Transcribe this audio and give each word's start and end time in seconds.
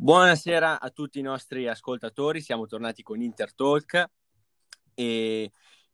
Buonasera 0.00 0.78
a 0.80 0.90
tutti 0.90 1.18
i 1.18 1.22
nostri 1.22 1.66
ascoltatori, 1.66 2.40
siamo 2.40 2.66
tornati 2.66 3.02
con 3.02 3.20
Intertalk 3.20 4.08
e 4.94 5.50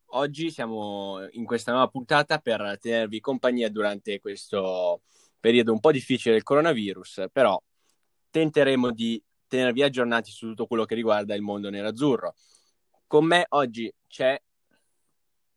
oggi 0.08 0.50
siamo 0.50 1.26
in 1.30 1.46
questa 1.46 1.72
nuova 1.72 1.88
puntata 1.88 2.36
per 2.36 2.76
tenervi 2.78 3.18
compagnia 3.20 3.70
durante 3.70 4.20
questo 4.20 5.00
periodo 5.40 5.72
un 5.72 5.80
po' 5.80 5.90
difficile 5.90 6.34
del 6.34 6.42
coronavirus, 6.42 7.28
però 7.32 7.58
tenteremo 8.28 8.92
di 8.92 9.20
tenervi 9.48 9.82
aggiornati 9.82 10.30
su 10.30 10.48
tutto 10.48 10.66
quello 10.66 10.84
che 10.84 10.94
riguarda 10.94 11.34
il 11.34 11.40
mondo 11.40 11.70
nerazzurro. 11.70 12.34
Con 13.06 13.24
me 13.24 13.46
oggi 13.48 13.90
c'è 14.06 14.38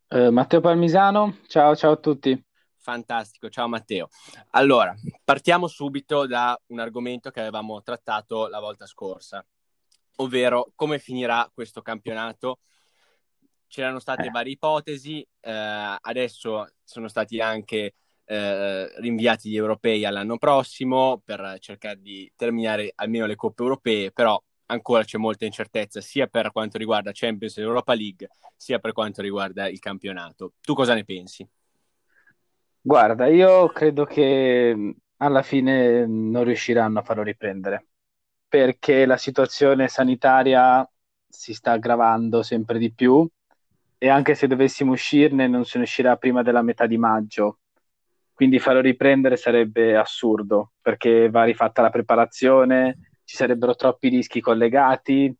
eh, 0.07 0.29
Matteo 0.29 0.61
Palmisano, 0.61 1.39
ciao 1.47 1.75
ciao 1.75 1.91
a 1.91 1.97
tutti. 1.97 2.46
Fantastico, 2.87 3.49
ciao 3.49 3.67
Matteo. 3.67 4.07
Allora, 4.51 4.95
partiamo 5.25 5.67
subito 5.67 6.25
da 6.25 6.57
un 6.67 6.79
argomento 6.79 7.31
che 7.31 7.41
avevamo 7.41 7.81
trattato 7.81 8.47
la 8.47 8.61
volta 8.61 8.85
scorsa, 8.85 9.45
ovvero 10.15 10.71
come 10.73 10.97
finirà 10.97 11.51
questo 11.53 11.81
campionato. 11.81 12.59
C'erano 13.67 13.99
state 13.99 14.27
eh. 14.27 14.29
varie 14.29 14.53
ipotesi, 14.53 15.19
eh, 15.41 15.97
adesso 15.99 16.65
sono 16.81 17.09
stati 17.09 17.41
anche 17.41 17.95
eh, 18.23 19.01
rinviati 19.01 19.49
gli 19.49 19.57
europei 19.57 20.05
all'anno 20.05 20.37
prossimo 20.37 21.21
per 21.25 21.57
cercare 21.59 21.99
di 21.99 22.31
terminare 22.37 22.93
almeno 22.95 23.25
le 23.25 23.35
coppe 23.35 23.63
europee, 23.63 24.13
però 24.13 24.41
ancora 24.67 25.03
c'è 25.03 25.17
molta 25.17 25.43
incertezza 25.43 25.99
sia 25.99 26.27
per 26.27 26.53
quanto 26.53 26.77
riguarda 26.77 27.11
Champions 27.13 27.57
e 27.57 27.63
Europa 27.63 27.93
League, 27.93 28.29
sia 28.55 28.79
per 28.79 28.93
quanto 28.93 29.21
riguarda 29.21 29.67
il 29.67 29.79
campionato. 29.79 30.53
Tu 30.61 30.73
cosa 30.73 30.93
ne 30.93 31.03
pensi? 31.03 31.45
Guarda, 32.87 33.27
io 33.27 33.67
credo 33.67 34.05
che 34.05 34.95
alla 35.17 35.41
fine 35.41 36.05
non 36.07 36.45
riusciranno 36.45 36.99
a 36.99 37.01
farlo 37.01 37.21
riprendere 37.21 37.87
perché 38.47 39.05
la 39.05 39.17
situazione 39.17 39.89
sanitaria 39.89 40.89
si 41.27 41.53
sta 41.53 41.73
aggravando 41.73 42.43
sempre 42.43 42.77
di 42.77 42.93
più 42.93 43.27
e 43.97 44.07
anche 44.07 44.35
se 44.35 44.47
dovessimo 44.47 44.93
uscirne 44.93 45.49
non 45.49 45.65
se 45.65 45.79
ne 45.79 45.83
uscirà 45.83 46.15
prima 46.15 46.43
della 46.43 46.61
metà 46.61 46.85
di 46.85 46.97
maggio. 46.97 47.59
Quindi 48.31 48.57
farlo 48.57 48.79
riprendere 48.79 49.35
sarebbe 49.35 49.97
assurdo 49.97 50.71
perché 50.81 51.29
va 51.29 51.43
rifatta 51.43 51.81
la 51.81 51.89
preparazione, 51.89 53.19
ci 53.25 53.35
sarebbero 53.35 53.75
troppi 53.75 54.07
rischi 54.07 54.39
collegati, 54.39 55.35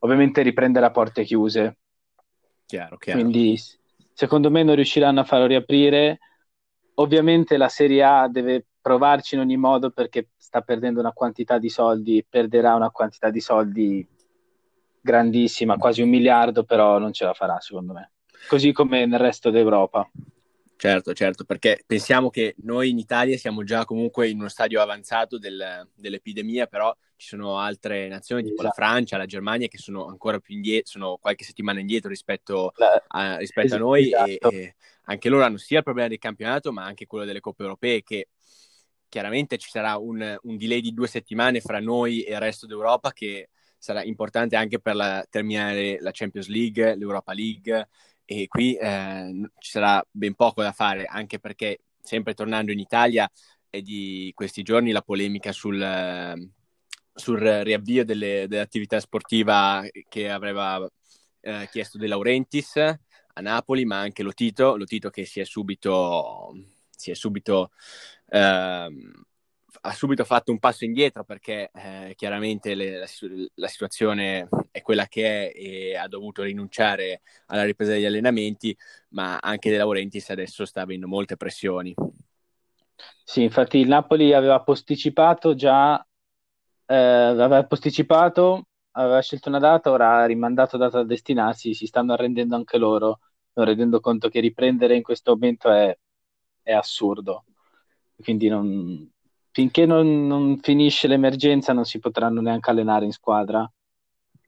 ovviamente 0.00 0.42
riprendere 0.42 0.84
a 0.84 0.90
porte 0.90 1.24
chiuse. 1.24 1.78
Chiaro, 2.66 2.98
chiaro. 2.98 3.18
Quindi 3.18 3.58
secondo 4.12 4.50
me 4.50 4.62
non 4.62 4.74
riusciranno 4.74 5.20
a 5.20 5.24
farlo 5.24 5.46
riaprire 5.46 6.18
Ovviamente 6.94 7.56
la 7.56 7.68
Serie 7.68 8.02
A 8.02 8.28
deve 8.28 8.66
provarci 8.80 9.34
in 9.34 9.40
ogni 9.40 9.56
modo 9.56 9.90
perché 9.90 10.30
sta 10.36 10.60
perdendo 10.60 11.00
una 11.00 11.12
quantità 11.12 11.58
di 11.58 11.68
soldi, 11.68 12.24
perderà 12.28 12.74
una 12.74 12.90
quantità 12.90 13.30
di 13.30 13.40
soldi 13.40 14.06
grandissima, 15.00 15.78
quasi 15.78 16.02
un 16.02 16.08
miliardo, 16.08 16.64
però 16.64 16.98
non 16.98 17.12
ce 17.12 17.24
la 17.24 17.32
farà 17.32 17.58
secondo 17.60 17.92
me. 17.92 18.12
Così 18.48 18.72
come 18.72 19.06
nel 19.06 19.20
resto 19.20 19.50
d'Europa. 19.50 20.08
Certo, 20.82 21.12
certo, 21.12 21.44
perché 21.44 21.84
pensiamo 21.86 22.28
che 22.28 22.56
noi 22.64 22.90
in 22.90 22.98
Italia 22.98 23.38
siamo 23.38 23.62
già 23.62 23.84
comunque 23.84 24.28
in 24.28 24.40
uno 24.40 24.48
stadio 24.48 24.80
avanzato 24.80 25.38
del, 25.38 25.88
dell'epidemia, 25.94 26.66
però 26.66 26.92
ci 27.14 27.28
sono 27.28 27.58
altre 27.58 28.08
nazioni 28.08 28.42
tipo 28.42 28.62
esatto. 28.62 28.66
la 28.66 28.72
Francia, 28.72 29.16
la 29.16 29.26
Germania 29.26 29.68
che 29.68 29.78
sono 29.78 30.06
ancora 30.08 30.40
più 30.40 30.56
indietro, 30.56 30.90
sono 30.90 31.18
qualche 31.20 31.44
settimana 31.44 31.78
indietro 31.78 32.08
rispetto, 32.08 32.72
a, 33.06 33.36
rispetto 33.36 33.66
esatto. 33.68 33.80
a 33.80 33.86
noi 33.86 34.06
esatto. 34.06 34.50
e, 34.50 34.56
e, 34.56 34.74
anche 35.04 35.28
loro 35.28 35.44
hanno 35.44 35.56
sia 35.56 35.78
il 35.78 35.84
problema 35.84 36.08
del 36.08 36.18
campionato 36.18 36.72
ma 36.72 36.82
anche 36.82 37.06
quello 37.06 37.24
delle 37.26 37.38
coppe 37.38 37.62
europee 37.62 38.02
che 38.02 38.30
chiaramente 39.08 39.58
ci 39.58 39.70
sarà 39.70 39.98
un, 39.98 40.36
un 40.42 40.56
delay 40.56 40.80
di 40.80 40.92
due 40.92 41.06
settimane 41.06 41.60
fra 41.60 41.78
noi 41.78 42.22
e 42.22 42.32
il 42.32 42.40
resto 42.40 42.66
d'Europa 42.66 43.12
che 43.12 43.50
sarà 43.78 44.02
importante 44.02 44.56
anche 44.56 44.80
per 44.80 44.96
la, 44.96 45.24
terminare 45.30 45.98
la 46.00 46.10
Champions 46.12 46.48
League, 46.48 46.96
l'Europa 46.96 47.32
League 47.34 47.88
e 48.24 48.46
qui 48.48 48.74
eh, 48.74 49.50
ci 49.58 49.70
sarà 49.70 50.04
ben 50.10 50.34
poco 50.34 50.62
da 50.62 50.72
fare, 50.72 51.04
anche 51.04 51.38
perché 51.38 51.80
sempre 52.00 52.34
tornando 52.34 52.72
in 52.72 52.78
Italia 52.78 53.30
è 53.68 53.80
di 53.80 54.32
questi 54.34 54.62
giorni 54.62 54.92
la 54.92 55.02
polemica 55.02 55.52
sul, 55.52 56.50
sul 57.14 57.38
riavvio 57.38 58.04
delle, 58.04 58.46
dell'attività 58.48 59.00
sportiva 59.00 59.82
che 60.08 60.30
aveva 60.30 60.86
eh, 61.40 61.68
chiesto 61.70 61.98
De 61.98 62.06
Laurentiis 62.06 62.76
a 62.76 63.40
Napoli, 63.40 63.84
ma 63.84 63.98
anche 63.98 64.22
Lotito, 64.22 64.76
Lotito 64.76 65.10
che 65.10 65.24
si 65.24 65.40
è 65.40 65.44
subito, 65.44 66.54
si 66.90 67.10
è 67.10 67.14
subito 67.14 67.70
eh, 68.28 68.88
ha 69.84 69.92
subito 69.92 70.24
fatto 70.24 70.52
un 70.52 70.58
passo 70.58 70.84
indietro 70.84 71.24
perché 71.24 71.70
eh, 71.74 72.12
chiaramente 72.16 72.74
le, 72.74 72.98
la, 72.98 73.06
la, 73.54 73.66
situazione 73.66 74.48
è 74.70 74.80
quella 74.80 75.06
che 75.06 75.50
è 75.50 75.58
e 75.58 75.96
ha 75.96 76.06
dovuto 76.06 76.42
rinunciare 76.42 77.22
alla 77.46 77.64
ripresa 77.64 77.92
degli 77.92 78.04
allenamenti, 78.04 78.76
ma 79.10 79.38
anche 79.38 79.70
De 79.70 79.76
Laurentiis 79.78 80.30
adesso 80.30 80.64
sta 80.64 80.82
avendo 80.82 81.08
molte 81.08 81.36
pressioni. 81.36 81.94
Sì, 83.24 83.42
infatti 83.42 83.78
il 83.78 83.88
Napoli 83.88 84.32
aveva 84.32 84.60
posticipato 84.62 85.54
già, 85.54 85.98
eh, 86.86 86.94
aveva 86.94 87.64
posticipato, 87.64 88.68
aveva 88.92 89.20
scelto 89.20 89.48
una 89.48 89.58
data, 89.58 89.90
ora 89.90 90.18
ha 90.18 90.26
rimandato 90.26 90.76
data 90.76 91.00
a 91.00 91.04
destinarsi, 91.04 91.74
si 91.74 91.86
stanno 91.86 92.12
arrendendo 92.12 92.54
anche 92.54 92.78
loro, 92.78 93.18
non 93.54 93.66
rendendo 93.66 93.98
conto 93.98 94.28
che 94.28 94.38
riprendere 94.38 94.94
in 94.94 95.02
questo 95.02 95.32
momento 95.32 95.70
è, 95.72 95.96
è 96.62 96.72
assurdo. 96.72 97.46
Quindi 98.16 98.48
non, 98.48 99.10
finché 99.52 99.86
non, 99.86 100.26
non, 100.26 100.58
finisce 100.60 101.06
l'emergenza 101.06 101.72
non 101.72 101.84
si 101.84 101.98
potranno 101.98 102.40
neanche 102.40 102.70
allenare 102.70 103.04
in 103.04 103.12
squadra. 103.12 103.70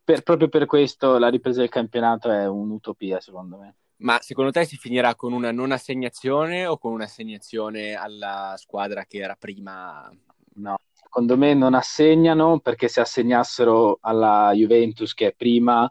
Per, 0.03 0.23
proprio 0.23 0.49
per 0.49 0.67
questo 0.67 1.19
la 1.19 1.29
ripresa 1.29 1.61
del 1.61 1.69
campionato 1.69 2.31
è 2.31 2.47
un'utopia, 2.47 3.21
secondo 3.21 3.59
me. 3.59 3.77
Ma 3.99 4.19
secondo 4.21 4.51
te 4.51 4.65
si 4.65 4.77
finirà 4.77 5.15
con 5.15 5.33
una 5.33 5.53
non 5.53 5.73
assegnazione 5.73 6.67
o 6.67 6.79
con 6.79 6.93
un'assegnazione 6.93 7.95
alla 7.95 8.55
squadra 8.57 9.05
che 9.05 9.19
era 9.19 9.37
prima? 9.39 10.11
No, 10.57 10.77
secondo 10.93 11.37
me 11.37 11.55
non 11.55 11.75
assegnano 11.75 12.59
perché 12.59 12.89
se 12.89 13.01
assegnassero 13.01 13.99
alla 14.01 14.53
Juventus 14.53 15.15
che 15.15 15.29
è 15.29 15.35
prima 15.35 15.89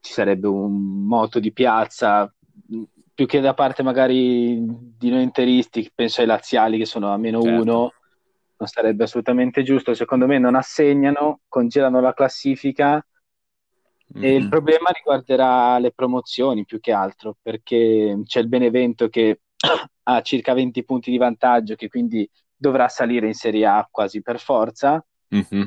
ci 0.00 0.12
sarebbe 0.12 0.46
un 0.46 1.04
moto 1.04 1.40
di 1.40 1.52
piazza 1.52 2.32
più 3.16 3.26
che 3.26 3.40
da 3.40 3.54
parte 3.54 3.82
magari 3.82 4.62
di 4.62 5.08
noi 5.08 5.22
interisti, 5.22 5.90
penso 5.92 6.20
ai 6.20 6.26
laziali 6.26 6.76
che 6.76 6.84
sono 6.84 7.12
a 7.12 7.16
meno 7.16 7.40
certo. 7.40 7.62
uno 7.62 7.92
non 8.58 8.68
sarebbe 8.68 9.04
assolutamente 9.04 9.62
giusto. 9.62 9.94
Secondo 9.94 10.26
me 10.26 10.38
non 10.38 10.54
assegnano, 10.54 11.40
congelano 11.48 12.00
la 12.00 12.14
classifica 12.14 12.94
mm-hmm. 14.14 14.24
e 14.24 14.34
il 14.34 14.44
mhm. 14.44 14.48
problema 14.48 14.90
riguarderà 14.90 15.78
le 15.78 15.92
promozioni 15.92 16.64
più 16.64 16.80
che 16.80 16.92
altro, 16.92 17.36
perché 17.40 18.20
c'è 18.24 18.40
il 18.40 18.48
Benevento 18.48 19.08
che 19.08 19.40
ha 20.04 20.22
circa 20.22 20.54
20 20.54 20.84
punti 20.84 21.10
di 21.10 21.18
vantaggio, 21.18 21.74
che 21.74 21.88
quindi 21.88 22.28
dovrà 22.54 22.88
salire 22.88 23.26
in 23.26 23.34
Serie 23.34 23.66
A 23.66 23.86
quasi 23.90 24.22
per 24.22 24.40
forza. 24.40 25.04
Mm-hmm. 25.34 25.64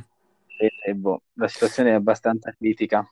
E, 0.59 0.71
e 0.85 0.93
boh, 0.93 1.23
la 1.33 1.47
situazione 1.47 1.91
è 1.91 1.93
abbastanza 1.93 2.51
critica. 2.51 3.07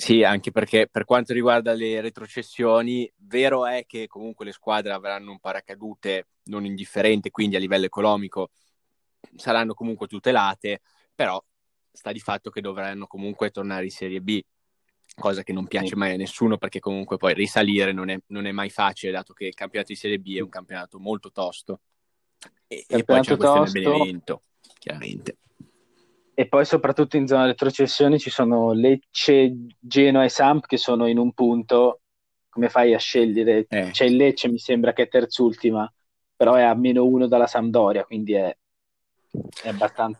Sì, 0.00 0.22
anche 0.22 0.52
perché 0.52 0.88
per 0.88 1.04
quanto 1.04 1.32
riguarda 1.32 1.72
le 1.72 2.00
retrocessioni, 2.00 3.10
vero 3.16 3.66
è 3.66 3.84
che 3.84 4.06
comunque 4.06 4.44
le 4.44 4.52
squadre 4.52 4.92
avranno 4.92 5.32
un 5.32 5.40
paracadute 5.40 6.28
non 6.44 6.64
indifferente, 6.64 7.32
quindi 7.32 7.56
a 7.56 7.58
livello 7.58 7.86
economico 7.86 8.50
saranno 9.36 9.74
comunque 9.74 10.06
tutelate, 10.06 10.80
però 11.14 11.42
sta 11.90 12.12
di 12.12 12.20
fatto 12.20 12.50
che 12.50 12.60
dovranno 12.60 13.06
comunque 13.06 13.50
tornare 13.50 13.84
in 13.84 13.90
Serie 13.90 14.20
B, 14.20 14.40
cosa 15.16 15.42
che 15.42 15.52
non 15.52 15.66
piace 15.66 15.96
mai 15.96 16.14
a 16.14 16.16
nessuno 16.16 16.58
perché 16.58 16.78
comunque 16.78 17.16
poi 17.16 17.34
risalire 17.34 17.92
non 17.92 18.08
è, 18.08 18.18
non 18.26 18.46
è 18.46 18.52
mai 18.52 18.70
facile, 18.70 19.12
dato 19.12 19.32
che 19.32 19.46
il 19.46 19.54
campionato 19.54 19.92
di 19.92 19.98
Serie 19.98 20.18
B 20.18 20.36
è 20.36 20.40
un 20.40 20.48
campionato 20.48 20.98
molto 20.98 21.30
tosto. 21.32 21.80
E, 22.68 22.84
e 22.86 23.04
poi 23.04 23.20
c'è 23.20 23.30
la 23.30 23.36
questione 23.36 23.70
del 23.70 23.82
Benevento, 23.82 24.42
chiaramente. 24.78 25.36
E 26.34 26.46
poi 26.46 26.64
soprattutto 26.64 27.16
in 27.16 27.26
zona 27.26 27.46
retrocessione 27.46 28.16
ci 28.18 28.30
sono 28.30 28.72
Lecce, 28.72 29.56
Genoa 29.80 30.22
e 30.22 30.28
Samp 30.28 30.66
che 30.66 30.76
sono 30.76 31.08
in 31.08 31.18
un 31.18 31.32
punto, 31.32 32.02
come 32.48 32.68
fai 32.68 32.94
a 32.94 32.98
scegliere? 32.98 33.66
Eh. 33.68 33.90
C'è 33.90 34.04
il 34.04 34.14
Lecce, 34.14 34.48
mi 34.48 34.58
sembra 34.58 34.92
che 34.92 35.02
è 35.02 35.08
terzultima, 35.08 35.92
però 36.36 36.54
è 36.54 36.62
a 36.62 36.74
meno 36.74 37.04
uno 37.04 37.26
dalla 37.26 37.48
Sampdoria, 37.48 38.04
quindi 38.04 38.34
è 38.34 38.56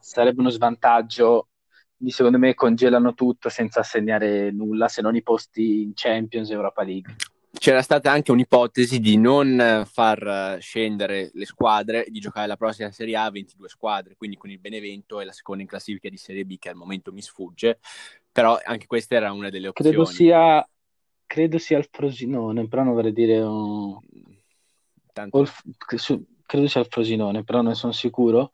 sarebbe 0.00 0.40
uno 0.40 0.50
svantaggio. 0.50 1.48
Quindi 1.96 2.14
secondo 2.14 2.38
me 2.38 2.54
congelano 2.54 3.12
tutto 3.12 3.48
senza 3.48 3.80
assegnare 3.80 4.52
nulla 4.52 4.86
se 4.86 5.02
non 5.02 5.16
i 5.16 5.22
posti 5.22 5.82
in 5.82 5.92
Champions 5.94 6.48
e 6.48 6.52
Europa 6.52 6.84
League. 6.84 7.16
C'era 7.50 7.82
stata 7.82 8.12
anche 8.12 8.30
un'ipotesi 8.30 9.00
di 9.00 9.16
non 9.16 9.84
far 9.90 10.58
scendere 10.60 11.30
le 11.32 11.44
squadre 11.44 12.04
e 12.04 12.10
di 12.10 12.20
giocare 12.20 12.46
la 12.46 12.56
prossima 12.56 12.92
Serie 12.92 13.16
A 13.16 13.24
a 13.24 13.30
22 13.30 13.68
squadre, 13.68 14.14
quindi 14.16 14.36
con 14.36 14.50
il 14.50 14.60
Benevento 14.60 15.18
e 15.18 15.24
la 15.24 15.32
seconda 15.32 15.62
in 15.62 15.68
classifica 15.68 16.08
di 16.08 16.18
Serie 16.18 16.44
B 16.44 16.56
che 16.58 16.68
al 16.68 16.76
momento 16.76 17.10
mi 17.10 17.22
sfugge, 17.22 17.80
però 18.30 18.56
anche 18.62 18.86
questa 18.86 19.16
era 19.16 19.32
una 19.32 19.50
delle 19.50 19.68
opzioni. 19.68 19.90
Credo 19.90 20.08
sia, 20.08 20.68
credo 21.26 21.58
sia 21.58 21.78
il 21.78 21.88
Frosinone, 21.90 22.68
però 22.68 22.84
non 22.84 22.94
vorrei 22.94 23.12
dire... 23.12 23.40
Un... 23.40 23.98
Tanto... 25.12 25.48
credo 26.46 26.68
sia 26.68 26.80
il 26.80 26.86
Frosinone, 26.88 27.42
però 27.42 27.60
non 27.60 27.74
sono 27.74 27.92
sicuro. 27.92 28.52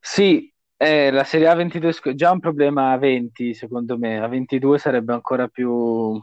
Sì, 0.00 0.52
Eh, 0.80 1.10
la 1.10 1.24
Serie 1.24 1.48
A 1.48 1.54
22 1.54 1.92
è 2.04 2.14
già 2.14 2.30
un 2.30 2.38
problema 2.38 2.92
a 2.92 2.98
20, 2.98 3.52
secondo 3.52 3.98
me, 3.98 4.20
a 4.20 4.28
22 4.28 4.78
sarebbe 4.78 5.12
ancora 5.12 5.48
più 5.48 6.20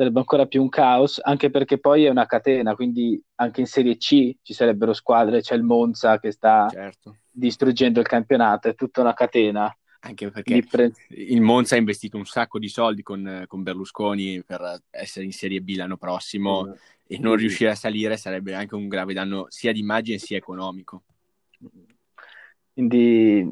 sarebbe 0.00 0.18
ancora 0.18 0.46
più 0.46 0.62
un 0.62 0.70
caos, 0.70 1.20
anche 1.22 1.50
perché 1.50 1.78
poi 1.78 2.04
è 2.04 2.08
una 2.08 2.24
catena, 2.24 2.74
quindi 2.74 3.22
anche 3.34 3.60
in 3.60 3.66
Serie 3.66 3.98
C 3.98 4.34
ci 4.42 4.54
sarebbero 4.54 4.94
squadre, 4.94 5.42
c'è 5.42 5.54
il 5.54 5.62
Monza 5.62 6.18
che 6.18 6.30
sta 6.30 6.68
certo. 6.70 7.18
distruggendo 7.30 8.00
il 8.00 8.06
campionato, 8.06 8.68
è 8.68 8.74
tutta 8.74 9.02
una 9.02 9.12
catena. 9.12 9.72
Anche 10.00 10.30
perché 10.30 10.64
pre... 10.68 10.92
il 11.08 11.42
Monza 11.42 11.74
ha 11.74 11.78
investito 11.78 12.16
un 12.16 12.24
sacco 12.24 12.58
di 12.58 12.68
soldi 12.68 13.02
con, 13.02 13.44
con, 13.46 13.62
Berlusconi 13.62 14.42
per 14.42 14.80
essere 14.88 15.26
in 15.26 15.32
Serie 15.32 15.60
B 15.60 15.74
l'anno 15.76 15.98
prossimo 15.98 16.66
mm. 16.66 16.72
e 17.06 17.18
non 17.18 17.36
riuscire 17.36 17.68
a 17.68 17.74
salire 17.74 18.16
sarebbe 18.16 18.54
anche 18.54 18.74
un 18.74 18.88
grave 18.88 19.12
danno 19.12 19.46
sia 19.50 19.70
di 19.72 19.80
immagine 19.80 20.16
sia 20.16 20.38
economico. 20.38 21.02
Quindi 22.72 23.50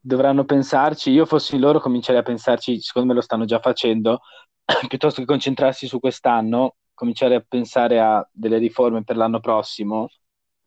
dovranno 0.00 0.44
pensarci, 0.44 1.10
io 1.10 1.26
fossi 1.26 1.58
loro 1.58 1.80
comincerei 1.80 2.20
a 2.20 2.24
pensarci, 2.24 2.80
secondo 2.80 3.08
me 3.08 3.14
lo 3.14 3.20
stanno 3.20 3.44
già 3.44 3.58
facendo, 3.60 4.20
piuttosto 4.88 5.20
che 5.20 5.26
concentrarsi 5.26 5.86
su 5.86 6.00
quest'anno, 6.00 6.76
cominciare 6.94 7.34
a 7.34 7.44
pensare 7.46 8.00
a 8.00 8.26
delle 8.32 8.58
riforme 8.58 9.04
per 9.04 9.16
l'anno 9.16 9.40
prossimo, 9.40 10.08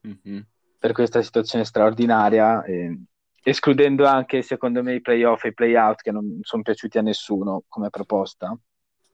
mm-hmm. 0.07 0.42
per 0.78 0.92
questa 0.92 1.22
situazione 1.22 1.66
straordinaria, 1.66 2.63
e, 2.63 3.04
escludendo 3.42 4.06
anche, 4.06 4.42
secondo 4.42 4.84
me, 4.84 4.95
i 4.95 5.02
playoff 5.02 5.44
e 5.45 5.50
i 5.50 5.54
playout 5.54 6.02
che 6.02 6.12
non 6.12 6.40
sono 6.42 6.62
piaciuti 6.62 6.98
a 6.98 7.02
nessuno 7.02 7.63
come 7.68 7.90
proposta. 7.90 8.57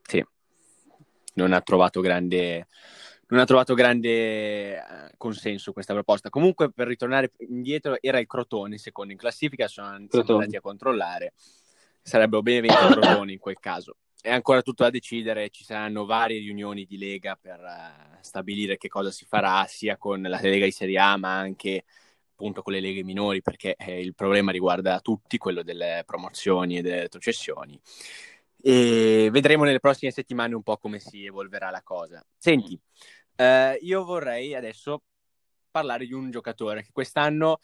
Sì, 0.02 0.24
non 1.34 1.52
ha 1.52 1.60
trovato 1.60 2.00
grande, 2.00 2.66
non 3.28 3.40
ha 3.40 3.44
trovato 3.44 3.74
grande 3.74 4.76
eh, 4.76 4.82
consenso 5.16 5.72
questa 5.72 5.92
proposta. 5.92 6.30
Comunque, 6.30 6.70
per 6.72 6.86
ritornare 6.86 7.32
indietro, 7.48 7.96
era 8.00 8.18
il 8.18 8.26
Crotone 8.26 8.78
secondo 8.78 9.12
in 9.12 9.18
classifica, 9.18 9.68
sono, 9.68 10.06
sono 10.08 10.34
andati 10.34 10.56
a 10.56 10.60
controllare. 10.60 11.32
Sarebbero 12.02 12.42
bene 12.42 12.60
20 12.60 12.76
Crotoni 12.92 13.32
in 13.32 13.38
quel 13.38 13.58
caso 13.58 13.96
è 14.26 14.32
ancora 14.32 14.60
tutto 14.60 14.82
da 14.82 14.90
decidere, 14.90 15.50
ci 15.50 15.62
saranno 15.62 16.04
varie 16.04 16.40
riunioni 16.40 16.84
di 16.84 16.98
Lega 16.98 17.38
per 17.40 17.60
uh, 17.60 18.16
stabilire 18.20 18.76
che 18.76 18.88
cosa 18.88 19.12
si 19.12 19.24
farà 19.24 19.64
sia 19.68 19.96
con 19.96 20.20
la 20.20 20.40
Lega 20.42 20.64
di 20.64 20.72
Serie 20.72 20.98
A 20.98 21.16
ma 21.16 21.38
anche 21.38 21.84
appunto 22.32 22.60
con 22.60 22.72
le 22.72 22.80
leghe 22.80 23.04
minori 23.04 23.40
perché 23.40 23.76
eh, 23.76 24.00
il 24.00 24.16
problema 24.16 24.50
riguarda 24.50 24.98
tutti, 24.98 25.38
quello 25.38 25.62
delle 25.62 26.02
promozioni 26.04 26.76
e 26.76 26.82
delle 26.82 27.02
retrocessioni 27.02 27.80
e 28.68 29.28
vedremo 29.30 29.62
nelle 29.62 29.78
prossime 29.78 30.10
settimane 30.10 30.52
un 30.52 30.64
po' 30.64 30.76
come 30.76 30.98
si 30.98 31.24
evolverà 31.24 31.70
la 31.70 31.82
cosa. 31.84 32.20
Senti, 32.36 32.76
eh, 33.36 33.78
io 33.80 34.04
vorrei 34.04 34.56
adesso 34.56 35.04
parlare 35.70 36.04
di 36.04 36.12
un 36.12 36.32
giocatore 36.32 36.82
che 36.82 36.90
quest'anno 36.90 37.60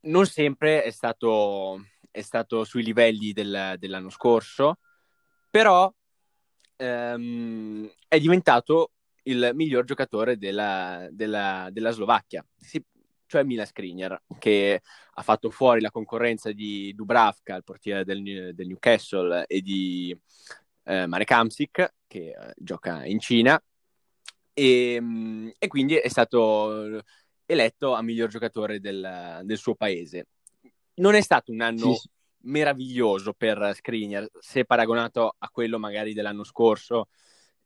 non 0.00 0.26
sempre 0.26 0.82
è 0.82 0.90
stato, 0.90 1.86
è 2.10 2.20
stato 2.20 2.64
sui 2.64 2.82
livelli 2.82 3.32
del, 3.32 3.76
dell'anno 3.78 4.10
scorso, 4.10 4.80
però 5.48 5.90
ehm, 6.76 7.90
è 8.06 8.20
diventato 8.20 8.90
il 9.22 9.52
miglior 9.54 9.84
giocatore 9.84 10.36
della, 10.36 11.08
della, 11.10 11.68
della 11.72 11.92
Slovacchia, 11.92 12.44
sì, 12.58 12.84
cioè 13.30 13.44
Mila 13.44 13.64
Skriniar, 13.64 14.20
che 14.40 14.82
ha 15.12 15.22
fatto 15.22 15.50
fuori 15.50 15.80
la 15.80 15.92
concorrenza 15.92 16.50
di 16.50 16.92
Dubravka, 16.96 17.54
il 17.54 17.62
portiere 17.62 18.04
del, 18.04 18.50
del 18.52 18.66
Newcastle, 18.66 19.44
e 19.46 19.60
di 19.60 20.18
eh, 20.82 21.06
Marek 21.06 21.30
Hamsik, 21.30 21.94
che 22.08 22.30
eh, 22.30 22.54
gioca 22.56 23.04
in 23.04 23.20
Cina, 23.20 23.62
e, 24.52 25.00
e, 25.56 25.68
quindi 25.68 25.94
è 25.94 26.08
stato 26.08 27.04
eletto 27.46 27.94
a 27.94 28.02
miglior 28.02 28.28
giocatore 28.28 28.80
del, 28.80 29.42
del 29.44 29.58
suo 29.58 29.76
paese. 29.76 30.26
Non 30.94 31.14
è 31.14 31.20
stato 31.20 31.52
un 31.52 31.60
anno 31.60 31.94
sì 31.94 32.08
meraviglioso 32.42 33.34
per 33.34 33.72
Skriniar, 33.74 34.26
se 34.40 34.64
paragonato 34.64 35.36
a 35.36 35.50
quello 35.50 35.78
magari 35.78 36.14
dell'anno 36.14 36.42
scorso, 36.42 37.08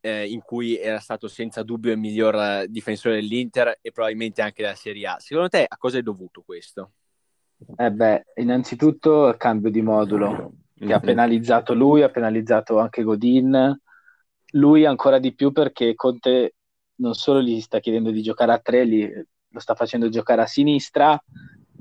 eh, 0.05 0.27
in 0.27 0.41
cui 0.41 0.77
era 0.77 0.99
stato 0.99 1.27
senza 1.27 1.63
dubbio 1.63 1.91
il 1.91 1.97
miglior 1.97 2.35
eh, 2.35 2.65
difensore 2.69 3.15
dell'Inter 3.15 3.79
e 3.81 3.91
probabilmente 3.91 4.41
anche 4.41 4.61
della 4.61 4.75
Serie 4.75 5.07
A. 5.07 5.19
Secondo 5.19 5.49
te 5.49 5.65
a 5.67 5.77
cosa 5.77 5.97
è 5.97 6.01
dovuto 6.01 6.43
questo? 6.45 6.91
Eh 7.75 7.91
beh, 7.91 8.25
innanzitutto 8.35 9.27
il 9.27 9.37
cambio 9.37 9.71
di 9.71 9.81
modulo 9.81 10.53
che 10.77 10.93
ha 10.93 10.97
mhm. 10.97 11.05
penalizzato 11.05 11.73
lui, 11.73 12.01
ha 12.01 12.09
penalizzato 12.09 12.79
anche 12.79 13.03
Godin, 13.03 13.79
lui 14.51 14.85
ancora 14.85 15.19
di 15.19 15.33
più 15.33 15.51
perché 15.51 15.95
Conte 15.95 16.55
non 16.95 17.13
solo 17.13 17.41
gli 17.41 17.59
sta 17.61 17.79
chiedendo 17.79 18.11
di 18.11 18.21
giocare 18.21 18.51
a 18.51 18.59
tre, 18.59 18.87
gli, 18.87 19.09
lo 19.49 19.59
sta 19.59 19.73
facendo 19.73 20.09
giocare 20.09 20.41
a 20.41 20.47
sinistra 20.47 21.21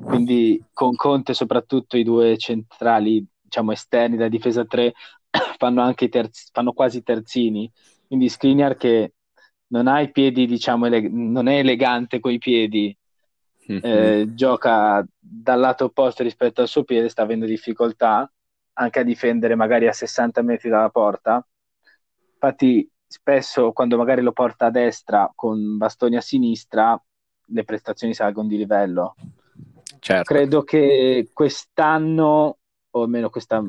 quindi 0.03 0.63
con 0.73 0.95
Conte 0.97 1.35
soprattutto 1.35 1.97
i 1.97 2.03
due 2.03 2.37
centrali, 2.37 3.25
diciamo 3.41 3.73
esterni 3.73 4.17
da 4.17 4.29
difesa 4.29 4.65
3, 4.65 4.93
fanno 5.59 5.83
anche 5.83 6.09
terzi, 6.09 6.49
fanno 6.53 6.73
quasi 6.73 7.03
terzini. 7.03 7.71
Quindi 8.07 8.29
Skriniar 8.29 8.77
che 8.77 9.15
non 9.69 9.87
ha 9.87 10.01
i 10.01 10.11
piedi, 10.11 10.47
diciamo, 10.47 10.87
ele- 10.87 11.09
non 11.09 11.49
è 11.49 11.59
elegante 11.59 12.21
coi 12.21 12.39
piedi, 12.39 12.97
mm-hmm. 13.71 13.81
eh, 13.83 14.35
gioca 14.35 15.05
dal 15.19 15.59
lato 15.59 15.87
opposto 15.87 16.23
rispetto 16.23 16.61
al 16.61 16.69
suo 16.69 16.85
piede, 16.85 17.09
sta 17.09 17.23
avendo 17.23 17.47
difficoltà 17.47 18.31
anche 18.75 19.01
a 19.01 19.05
difendere 19.05 19.55
magari 19.55 19.87
a 19.87 19.93
60 19.93 20.43
metri 20.43 20.69
dalla 20.69 20.91
porta. 20.91 21.47
Infatti, 22.33 22.89
spesso 23.07 23.73
quando 23.73 23.97
magari 23.97 24.23
lo 24.23 24.33
porta 24.33 24.67
a 24.67 24.71
destra 24.71 25.31
con 25.35 25.77
bastoni 25.77 26.17
a 26.17 26.21
sinistra, 26.21 27.01
le 27.47 27.65
prestazioni 27.65 28.15
salgono 28.15 28.49
di 28.49 28.57
livello. 28.57 29.15
Certo. 29.99 30.35
Credo 30.35 30.63
che 30.63 31.31
quest'anno, 31.33 32.59
o 32.91 33.03
almeno 33.03 33.31
questa 33.31 33.63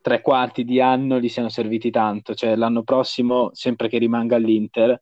tre 0.00 0.20
quarti 0.20 0.64
di 0.64 0.80
anno, 0.80 1.18
gli 1.18 1.28
siano 1.28 1.48
serviti 1.48 1.90
tanto. 1.90 2.34
Cioè, 2.34 2.56
l'anno 2.56 2.82
prossimo, 2.82 3.50
sempre 3.52 3.88
che 3.88 3.98
rimanga 3.98 4.36
all'Inter, 4.36 5.00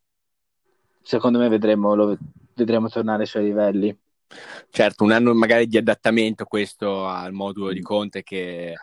secondo 1.03 1.39
me 1.39 1.49
vedremo, 1.49 1.95
lo, 1.95 2.17
vedremo 2.55 2.89
tornare 2.89 3.23
ai 3.23 3.29
suoi 3.29 3.45
livelli. 3.45 3.97
Certo, 4.71 5.05
un 5.05 5.13
anno 5.13 5.33
magari 5.35 5.67
di 5.69 5.77
adattamento 5.77 6.45
questo 6.45 7.07
al 7.07 7.33
modulo 7.33 7.73
di 7.73 7.81
Conte 7.81 8.23
che 8.25 8.75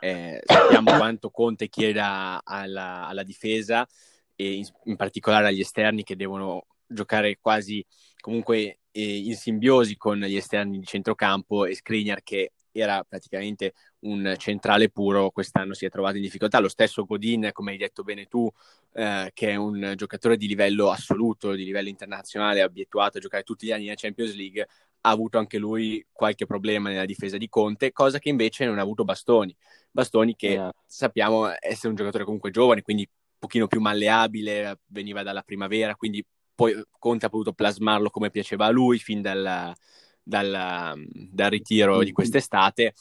eh, 0.00 0.42
sappiamo 0.44 0.90
quanto 0.98 1.30
Conte 1.30 1.68
chieda 1.68 2.40
alla, 2.42 3.06
alla 3.06 3.22
difesa 3.22 3.86
e 4.34 4.54
in, 4.54 4.66
in, 4.84 4.96
particolare 4.96 5.48
agli 5.48 5.60
esterni 5.60 6.02
che 6.02 6.16
devono 6.16 6.66
giocare 6.86 7.38
quasi 7.40 7.84
comunque 8.20 8.80
in 8.92 9.36
simbiosi 9.36 9.96
con 9.96 10.18
gli 10.18 10.36
esterni 10.36 10.78
di 10.78 10.84
centrocampo 10.84 11.64
e 11.64 11.74
Skriniar 11.74 12.22
che 12.22 12.52
era 12.72 13.04
praticamente 13.04 13.74
un 14.00 14.34
centrale 14.38 14.90
puro, 14.90 15.30
quest'anno 15.30 15.74
si 15.74 15.84
è 15.84 15.90
trovato 15.90 16.16
in 16.16 16.22
difficoltà. 16.22 16.60
Lo 16.60 16.68
stesso 16.68 17.04
Godin, 17.04 17.50
come 17.52 17.72
hai 17.72 17.76
detto 17.78 18.02
bene 18.02 18.26
tu, 18.26 18.50
eh, 18.92 19.30
che 19.34 19.50
è 19.50 19.56
un 19.56 19.94
giocatore 19.96 20.36
di 20.36 20.46
livello 20.46 20.90
assoluto, 20.90 21.52
di 21.52 21.64
livello 21.64 21.88
internazionale, 21.88 22.60
abituato 22.60 23.18
a 23.18 23.20
giocare 23.20 23.42
tutti 23.42 23.66
gli 23.66 23.72
anni 23.72 23.84
nella 23.84 23.96
Champions 23.96 24.34
League, 24.34 24.68
ha 25.00 25.10
avuto 25.10 25.38
anche 25.38 25.58
lui 25.58 26.04
qualche 26.12 26.46
problema 26.46 26.88
nella 26.88 27.04
difesa 27.04 27.36
di 27.36 27.48
Conte, 27.48 27.92
cosa 27.92 28.18
che 28.18 28.28
invece 28.28 28.64
non 28.66 28.78
ha 28.78 28.82
avuto 28.82 29.04
Bastoni. 29.04 29.54
Bastoni 29.90 30.36
che 30.36 30.48
yeah. 30.48 30.72
sappiamo 30.86 31.50
essere 31.60 31.88
un 31.88 31.94
giocatore 31.94 32.24
comunque 32.24 32.50
giovane, 32.50 32.82
quindi 32.82 33.02
un 33.02 33.38
pochino 33.38 33.66
più 33.66 33.80
malleabile, 33.80 34.80
veniva 34.86 35.22
dalla 35.22 35.42
primavera, 35.42 35.94
quindi 35.94 36.24
poi 36.54 36.74
Conte 36.98 37.26
ha 37.26 37.28
potuto 37.28 37.52
plasmarlo 37.52 38.10
come 38.10 38.30
piaceva 38.30 38.66
a 38.66 38.70
lui 38.70 38.98
fin 38.98 39.22
dal, 39.22 39.72
dal, 40.20 41.00
dal 41.30 41.50
ritiro 41.50 42.02
di 42.02 42.10
quest'estate 42.10 42.94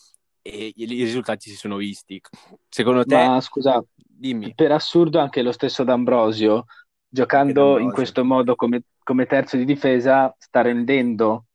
e 0.48 0.74
i 0.76 0.86
risultati 0.86 1.50
si 1.50 1.56
sono 1.56 1.76
visti. 1.76 2.22
Secondo 2.70 3.04
te? 3.04 3.16
Ma 3.16 3.42
scusa, 3.42 3.84
dimmi. 3.96 4.54
Per 4.56 4.72
assurdo 4.72 5.20
anche 5.20 5.42
lo 5.42 5.52
stesso 5.52 5.84
D'Ambrosio, 5.84 6.66
giocando 7.08 7.54
D'Ambrosio. 7.54 7.86
in 7.86 7.92
questo 7.92 8.24
modo 8.24 8.56
come, 8.56 8.84
come, 9.04 9.26
terzo 9.26 9.58
di 9.58 9.66
difesa, 9.66 10.34
sta 10.38 10.62
rendendo. 10.62 11.46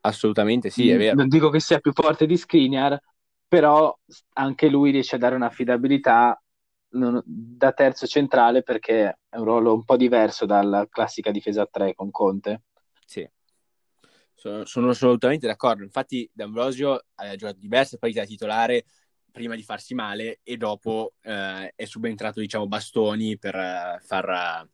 Assolutamente 0.00 0.70
sì, 0.70 0.88
è 0.88 0.96
vero. 0.96 1.16
Non 1.16 1.28
dico 1.28 1.50
che 1.50 1.60
sia 1.60 1.78
più 1.78 1.92
forte 1.92 2.26
di 2.26 2.36
Skriniar, 2.36 2.98
però 3.46 3.94
anche 4.34 4.68
lui 4.68 4.90
riesce 4.90 5.16
a 5.16 5.18
dare 5.18 5.34
un'affidabilità 5.34 6.40
non, 6.92 7.22
da 7.24 7.72
terzo 7.72 8.06
centrale 8.06 8.62
perché 8.62 9.18
è 9.28 9.36
un 9.36 9.44
ruolo 9.44 9.74
un 9.74 9.84
po' 9.84 9.96
diverso 9.96 10.46
dalla 10.46 10.86
classica 10.88 11.30
difesa 11.30 11.62
a 11.62 11.68
3 11.70 11.94
con 11.94 12.10
Conte. 12.10 12.62
Sì, 13.04 13.28
sono, 14.40 14.64
sono 14.64 14.88
assolutamente 14.88 15.46
d'accordo. 15.46 15.82
Infatti, 15.82 16.28
D'Ambrosio 16.32 17.04
ha 17.16 17.36
giocato 17.36 17.58
diverse 17.58 17.98
partite 17.98 18.20
da 18.20 18.26
titolare 18.26 18.86
prima 19.30 19.54
di 19.54 19.62
farsi 19.62 19.94
male 19.94 20.40
e 20.42 20.56
dopo 20.56 21.12
eh, 21.20 21.72
è 21.76 21.84
subentrato, 21.84 22.40
diciamo, 22.40 22.66
bastoni 22.66 23.36
per 23.38 23.54
uh, 23.54 24.02
far. 24.02 24.64
Uh, 24.64 24.68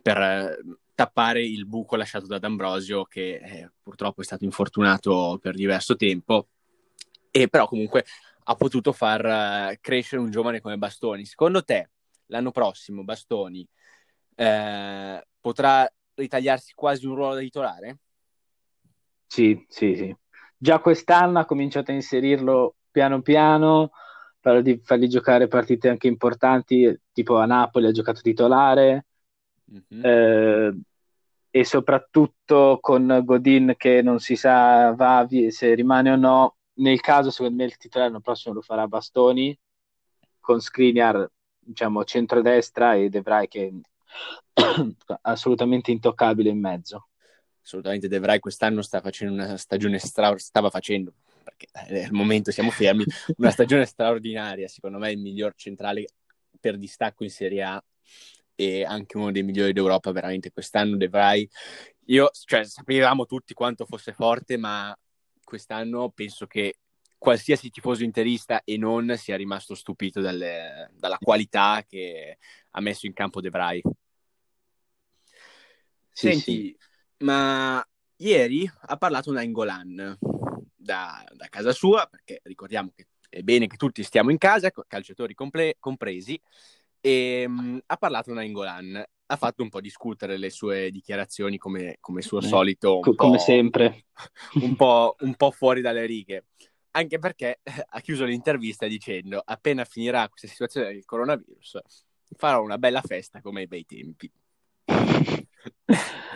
per 0.00 0.18
uh, 0.18 0.78
tappare 0.94 1.42
il 1.42 1.66
buco 1.66 1.96
lasciato 1.96 2.26
da 2.26 2.38
D'Ambrosio 2.38 3.04
che 3.04 3.40
eh, 3.42 3.70
purtroppo 3.82 4.20
è 4.20 4.24
stato 4.24 4.44
infortunato 4.44 5.40
per 5.42 5.54
diverso 5.54 5.96
tempo 5.96 6.50
e 7.32 7.48
però 7.48 7.66
comunque 7.66 8.04
ha 8.44 8.54
potuto 8.54 8.92
far 8.92 9.76
crescere 9.80 10.22
un 10.22 10.30
giovane 10.30 10.60
come 10.60 10.76
Bastoni. 10.76 11.24
Secondo 11.24 11.64
te, 11.64 11.90
l'anno 12.26 12.52
prossimo 12.52 13.02
Bastoni 13.02 13.66
eh, 14.36 15.26
potrà 15.40 15.92
ritagliarsi 16.14 16.74
quasi 16.74 17.06
un 17.06 17.16
ruolo 17.16 17.34
da 17.34 17.40
titolare? 17.40 17.98
Sì, 19.34 19.66
sì, 19.68 19.96
sì. 19.96 20.16
già 20.56 20.78
quest'anno 20.78 21.40
ha 21.40 21.44
cominciato 21.44 21.90
a 21.90 21.94
inserirlo 21.94 22.76
piano 22.88 23.20
piano, 23.20 23.90
parlo 24.38 24.60
di 24.60 24.80
fargli 24.80 25.08
giocare 25.08 25.48
partite 25.48 25.88
anche 25.88 26.06
importanti, 26.06 27.00
tipo 27.12 27.38
a 27.38 27.44
Napoli 27.44 27.86
ha 27.86 27.90
giocato 27.90 28.20
titolare, 28.20 29.06
mm-hmm. 29.72 30.04
eh, 30.04 30.80
e 31.50 31.64
soprattutto 31.64 32.78
con 32.80 33.22
Godin 33.24 33.74
che 33.76 34.02
non 34.02 34.20
si 34.20 34.36
sa 34.36 34.92
va, 34.94 35.26
se 35.48 35.74
rimane 35.74 36.12
o 36.12 36.16
no, 36.16 36.56
nel 36.74 37.00
caso 37.00 37.30
secondo 37.30 37.56
me 37.56 37.64
il 37.64 37.76
titolare 37.76 38.10
l'anno 38.10 38.22
prossimo 38.22 38.54
lo 38.54 38.60
farà 38.62 38.86
Bastoni, 38.86 39.58
con 40.38 40.60
Skriniar 40.60 41.28
diciamo 41.58 42.04
centrodestra 42.04 42.94
e 42.94 43.08
De 43.08 43.20
Vrij 43.20 43.48
che 43.48 43.72
è 44.52 44.62
assolutamente 45.22 45.90
intoccabile 45.90 46.50
in 46.50 46.60
mezzo. 46.60 47.08
Assolutamente 47.64 48.08
De 48.08 48.18
Vrij 48.18 48.40
quest'anno 48.40 48.82
sta 48.82 49.00
facendo 49.00 49.32
una 49.42 49.56
stagione 49.56 49.98
stra- 49.98 50.36
stava 50.36 50.68
facendo 50.68 51.14
perché 51.42 51.66
al 51.72 52.12
momento 52.12 52.50
siamo 52.50 52.70
fermi, 52.70 53.04
una 53.38 53.50
stagione 53.50 53.86
straordinaria, 53.86 54.68
secondo 54.68 54.98
me 54.98 55.10
il 55.10 55.18
miglior 55.18 55.54
centrale 55.56 56.04
per 56.60 56.76
distacco 56.76 57.24
in 57.24 57.30
Serie 57.30 57.62
A 57.62 57.82
e 58.54 58.84
anche 58.84 59.16
uno 59.16 59.32
dei 59.32 59.42
migliori 59.42 59.72
d'Europa 59.72 60.12
veramente 60.12 60.52
quest'anno 60.52 60.96
De 60.96 61.08
Vrij. 61.08 61.48
Io, 62.06 62.30
cioè, 62.44 62.64
sapevamo 62.64 63.24
tutti 63.24 63.54
quanto 63.54 63.86
fosse 63.86 64.12
forte, 64.12 64.56
ma 64.56 64.96
quest'anno 65.42 66.10
penso 66.10 66.46
che 66.46 66.76
qualsiasi 67.16 67.70
tifoso 67.70 68.04
interista 68.04 68.62
e 68.62 68.76
non 68.76 69.16
sia 69.16 69.36
rimasto 69.36 69.74
stupito 69.74 70.20
dalle, 70.20 70.90
dalla 70.92 71.16
qualità 71.18 71.82
che 71.88 72.36
ha 72.70 72.80
messo 72.80 73.06
in 73.06 73.14
campo 73.14 73.40
De 73.40 73.48
Vrij. 73.48 73.80
Sì, 76.12 76.28
Senti, 76.28 76.42
sì. 76.42 76.76
Ma 77.18 77.84
ieri 78.16 78.70
ha 78.86 78.96
parlato 78.96 79.32
Nainggolan 79.32 80.18
da, 80.74 81.24
da 81.32 81.46
casa 81.48 81.72
sua, 81.72 82.06
perché 82.10 82.40
ricordiamo 82.44 82.92
che 82.94 83.08
è 83.28 83.42
bene 83.42 83.66
che 83.66 83.76
tutti 83.76 84.02
stiamo 84.02 84.30
in 84.30 84.38
casa, 84.38 84.70
calciatori 84.86 85.34
comple- 85.34 85.76
compresi, 85.78 86.40
e 87.00 87.44
um, 87.46 87.80
ha 87.84 87.96
parlato 87.96 88.32
Nainggolan 88.32 89.02
ha 89.26 89.36
fatto 89.36 89.62
un 89.62 89.70
po' 89.70 89.80
discutere 89.80 90.36
le 90.36 90.50
sue 90.50 90.90
dichiarazioni 90.90 91.56
come, 91.56 91.96
come 92.00 92.20
suo 92.20 92.40
eh, 92.40 92.46
solito. 92.46 93.00
come 93.00 93.38
sempre. 93.38 94.06
Un 94.60 94.76
po', 94.76 95.16
un 95.20 95.34
po' 95.34 95.50
fuori 95.50 95.80
dalle 95.80 96.06
righe 96.06 96.44
anche 96.96 97.18
perché 97.18 97.60
ha 97.88 98.00
chiuso 98.00 98.24
l'intervista 98.24 98.86
dicendo 98.86 99.42
appena 99.44 99.84
finirà 99.84 100.28
questa 100.28 100.46
situazione 100.46 100.92
del 100.92 101.04
coronavirus 101.04 101.80
farò 102.36 102.62
una 102.62 102.78
bella 102.78 103.02
festa 103.02 103.40
come 103.40 103.60
ai 103.60 103.66
bei 103.66 103.84
tempi. 103.84 104.30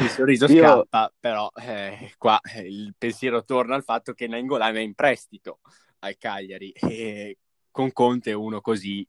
il 0.00 0.08
sorriso 0.08 0.46
Io... 0.46 0.62
scappa, 0.62 1.12
però 1.18 1.50
eh, 1.54 2.12
qua 2.18 2.40
il 2.64 2.94
pensiero 2.96 3.44
torna 3.44 3.74
al 3.74 3.84
fatto 3.84 4.12
che 4.12 4.26
Nangolan 4.26 4.76
è 4.76 4.80
in 4.80 4.94
prestito 4.94 5.60
al 6.00 6.16
Cagliari 6.16 6.70
e 6.70 7.38
con 7.70 7.92
Conte 7.92 8.32
uno 8.32 8.60
così 8.60 9.06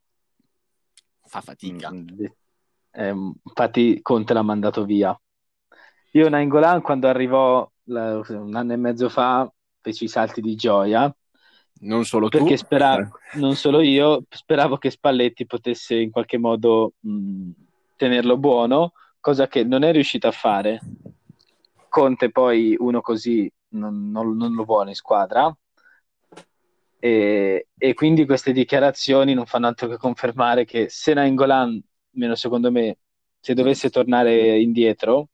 fa 1.23 1.41
fatica. 1.41 1.91
Mm, 1.91 2.07
eh, 2.91 3.09
infatti 3.09 3.99
Conte 4.01 4.33
l'ha 4.33 4.41
mandato 4.41 4.83
via. 4.85 5.19
Io 6.11 6.29
Nangolan 6.29 6.81
quando 6.81 7.07
arrivò 7.07 7.69
la, 7.85 8.21
un 8.27 8.55
anno 8.55 8.73
e 8.73 8.77
mezzo 8.77 9.09
fa 9.09 9.51
feci 9.79 10.05
i 10.05 10.09
salti 10.09 10.41
di 10.41 10.55
gioia. 10.55 11.13
Non 11.83 12.05
solo 12.05 12.27
tu. 12.27 12.37
Perché 12.37 12.57
speravo, 12.57 13.17
non 13.35 13.55
solo 13.55 13.81
io, 13.81 14.23
speravo 14.29 14.77
che 14.77 14.91
Spalletti 14.91 15.47
potesse 15.47 15.95
in 15.95 16.11
qualche 16.11 16.37
modo 16.37 16.93
mh, 16.99 17.49
tenerlo 17.95 18.37
buono, 18.37 18.91
cosa 19.21 19.47
che 19.47 19.63
non 19.63 19.83
è 19.83 19.91
riuscito 19.93 20.27
a 20.27 20.31
fare. 20.31 20.81
Conte 21.87 22.31
poi 22.31 22.75
uno 22.77 23.01
così 23.01 23.51
non, 23.69 24.09
non, 24.11 24.35
non 24.35 24.53
lo 24.53 24.65
vuole 24.65 24.89
in 24.89 24.95
squadra. 24.95 25.55
E, 26.99 27.67
e, 27.77 27.93
quindi 27.93 28.25
queste 28.25 28.51
dichiarazioni 28.51 29.33
non 29.33 29.45
fanno 29.45 29.67
altro 29.67 29.87
che 29.87 29.97
confermare 29.97 30.65
che 30.65 30.87
se 30.89 31.13
Nainggolan, 31.13 31.81
meno 32.11 32.35
secondo 32.35 32.71
me, 32.71 32.97
se 33.39 33.53
dovesse 33.53 33.89
tornare 33.89 34.59
indietro, 34.59 35.29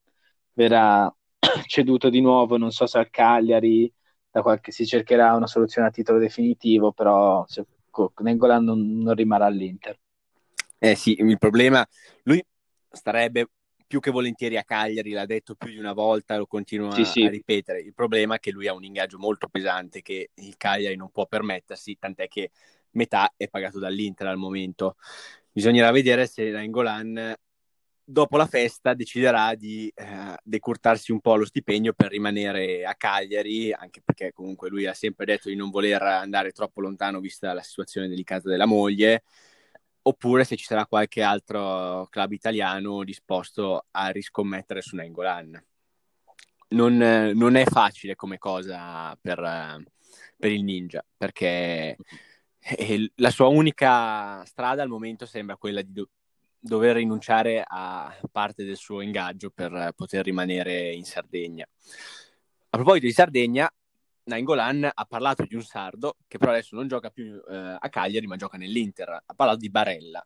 verrà 0.54 1.14
ceduto 1.66 2.10
di 2.10 2.22
nuovo, 2.22 2.58
non 2.58 2.72
so 2.72 2.86
se 2.86 2.98
al 3.00 3.10
Cagliari, 3.10 3.92
da 4.30 4.42
qualche, 4.42 4.72
si 4.72 4.86
cercherà 4.86 5.34
una 5.36 5.48
soluzione 5.48 5.88
a 5.88 5.92
titolo 5.92 6.20
definitivo, 6.20 6.92
però 6.92 7.46
se, 7.48 7.66
Nengolan 8.22 8.64
non, 8.64 9.00
non 9.00 9.16
rimarrà 9.16 9.46
all'Inter. 9.46 10.00
Eh 10.78 10.96
sì, 10.96 11.18
il 11.20 11.38
problema, 11.38 11.86
lui 12.24 12.44
starebbe 12.90 13.50
più 13.88 14.00
che 14.02 14.12
volentieri 14.12 14.58
a 14.58 14.64
Cagliari, 14.64 15.12
l'ha 15.12 15.26
detto 15.26 15.56
più 15.56 15.72
di 15.72 15.78
una 15.78 15.94
volta, 15.94 16.38
lo 16.38 16.46
continua 16.46 16.92
sì, 16.92 17.06
sì. 17.06 17.24
a 17.24 17.30
ripetere. 17.30 17.80
Il 17.80 17.94
problema 17.94 18.36
è 18.36 18.40
che 18.40 18.52
lui 18.52 18.68
ha 18.68 18.74
un 18.74 18.84
ingaggio 18.84 19.18
molto 19.18 19.48
pesante 19.48 20.02
che 20.02 20.32
il 20.34 20.58
Cagliari 20.58 20.98
non 20.98 21.10
può 21.10 21.26
permettersi, 21.26 21.98
tant'è 21.98 22.28
che 22.28 22.52
metà 22.92 23.34
è 23.38 23.48
pagato 23.48 23.80
dall'Inter 23.80 24.28
al 24.28 24.38
momento. 24.38 24.98
Bisognerà 25.52 25.90
vedere 25.92 26.28
se 26.28 26.50
Nangolan 26.50 27.36
dopo 28.10 28.38
la 28.38 28.46
festa 28.46 28.94
deciderà 28.94 29.54
di 29.56 29.92
eh, 29.94 30.36
decurtarsi 30.42 31.12
un 31.12 31.20
po' 31.20 31.36
lo 31.36 31.46
stipendio 31.46 31.92
per 31.94 32.10
rimanere 32.10 32.86
a 32.86 32.96
Cagliari, 32.96 33.74
anche 33.74 34.02
perché 34.04 34.32
comunque 34.32 34.70
lui 34.70 34.86
ha 34.86 34.94
sempre 34.94 35.26
detto 35.26 35.50
di 35.50 35.56
non 35.56 35.70
voler 35.70 36.02
andare 36.02 36.52
troppo 36.52 36.80
lontano 36.80 37.20
vista 37.20 37.52
la 37.54 37.62
situazione 37.62 38.08
delicata 38.08 38.48
della 38.50 38.66
moglie, 38.66 39.24
oppure 40.08 40.46
se 40.46 40.56
ci 40.56 40.64
sarà 40.64 40.86
qualche 40.86 41.22
altro 41.22 42.08
club 42.10 42.32
italiano 42.32 43.04
disposto 43.04 43.86
a 43.92 44.08
riscommettere 44.08 44.82
su 44.82 44.96
Nengolan. 44.96 45.62
Non, 46.70 46.98
non 46.98 47.56
è 47.56 47.66
facile 47.66 48.16
come 48.16 48.38
cosa 48.38 49.18
per, 49.22 49.86
per 50.38 50.52
il 50.52 50.64
Ninja, 50.64 51.06
perché 51.16 51.98
la 53.16 53.30
sua 53.30 53.48
unica 53.48 54.44
strada 54.46 54.82
al 54.82 54.90
momento 54.90 55.26
sembra 55.26 55.56
quella 55.58 55.82
di, 55.82 55.92
do- 55.92 56.10
dover 56.60 56.96
rinunciare 56.96 57.64
a 57.66 58.14
parte 58.32 58.66
del 58.66 58.76
suo 58.76 59.02
ingaggio 59.02 59.50
per 59.50 59.92
poter 59.96 60.24
rimanere 60.26 60.94
in 60.94 61.06
Sardegna. 61.06 61.66
A 62.70 62.78
proposito 62.78 63.06
di 63.06 63.14
Sardegna, 63.14 63.70
Nainggolan 64.28 64.90
ha 64.94 65.06
parlato 65.06 65.44
di 65.44 65.56
un 65.56 65.64
sardo 65.64 66.18
che 66.28 66.38
però 66.38 66.52
adesso 66.52 66.76
non 66.76 66.88
gioca 66.88 67.10
più 67.10 67.42
eh, 67.50 67.78
a 67.80 67.90
Cagliari 67.90 68.28
ma 68.28 68.36
gioca 68.36 68.58
nell'Inter. 68.58 69.10
Ha 69.26 69.34
parlato 69.34 69.60
di 69.60 69.70
Barella, 69.70 70.26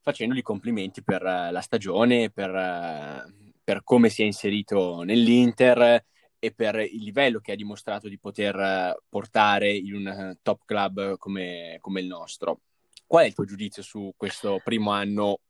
facendogli 0.00 0.42
complimenti 0.42 1.02
per 1.02 1.22
uh, 1.22 1.52
la 1.52 1.60
stagione, 1.60 2.30
per, 2.30 2.50
uh, 2.50 3.52
per, 3.62 3.82
come 3.84 4.08
si 4.08 4.22
è 4.22 4.24
inserito 4.24 5.02
nell'Inter 5.02 6.04
e 6.38 6.52
per 6.52 6.76
il 6.76 7.02
livello 7.02 7.40
che 7.40 7.52
ha 7.52 7.56
dimostrato 7.56 8.08
di 8.08 8.18
poter 8.18 8.54
uh, 8.56 9.02
portare 9.08 9.70
in 9.70 9.94
un 9.94 10.36
top 10.42 10.62
club 10.64 11.16
come, 11.16 11.78
come 11.80 12.00
il 12.00 12.06
nostro. 12.06 12.60
Qual 13.06 13.24
è 13.24 13.26
il 13.26 13.34
tuo 13.34 13.44
giudizio 13.44 13.82
su 13.82 14.12
questo 14.16 14.60
primo 14.62 14.90
anno 14.90 15.40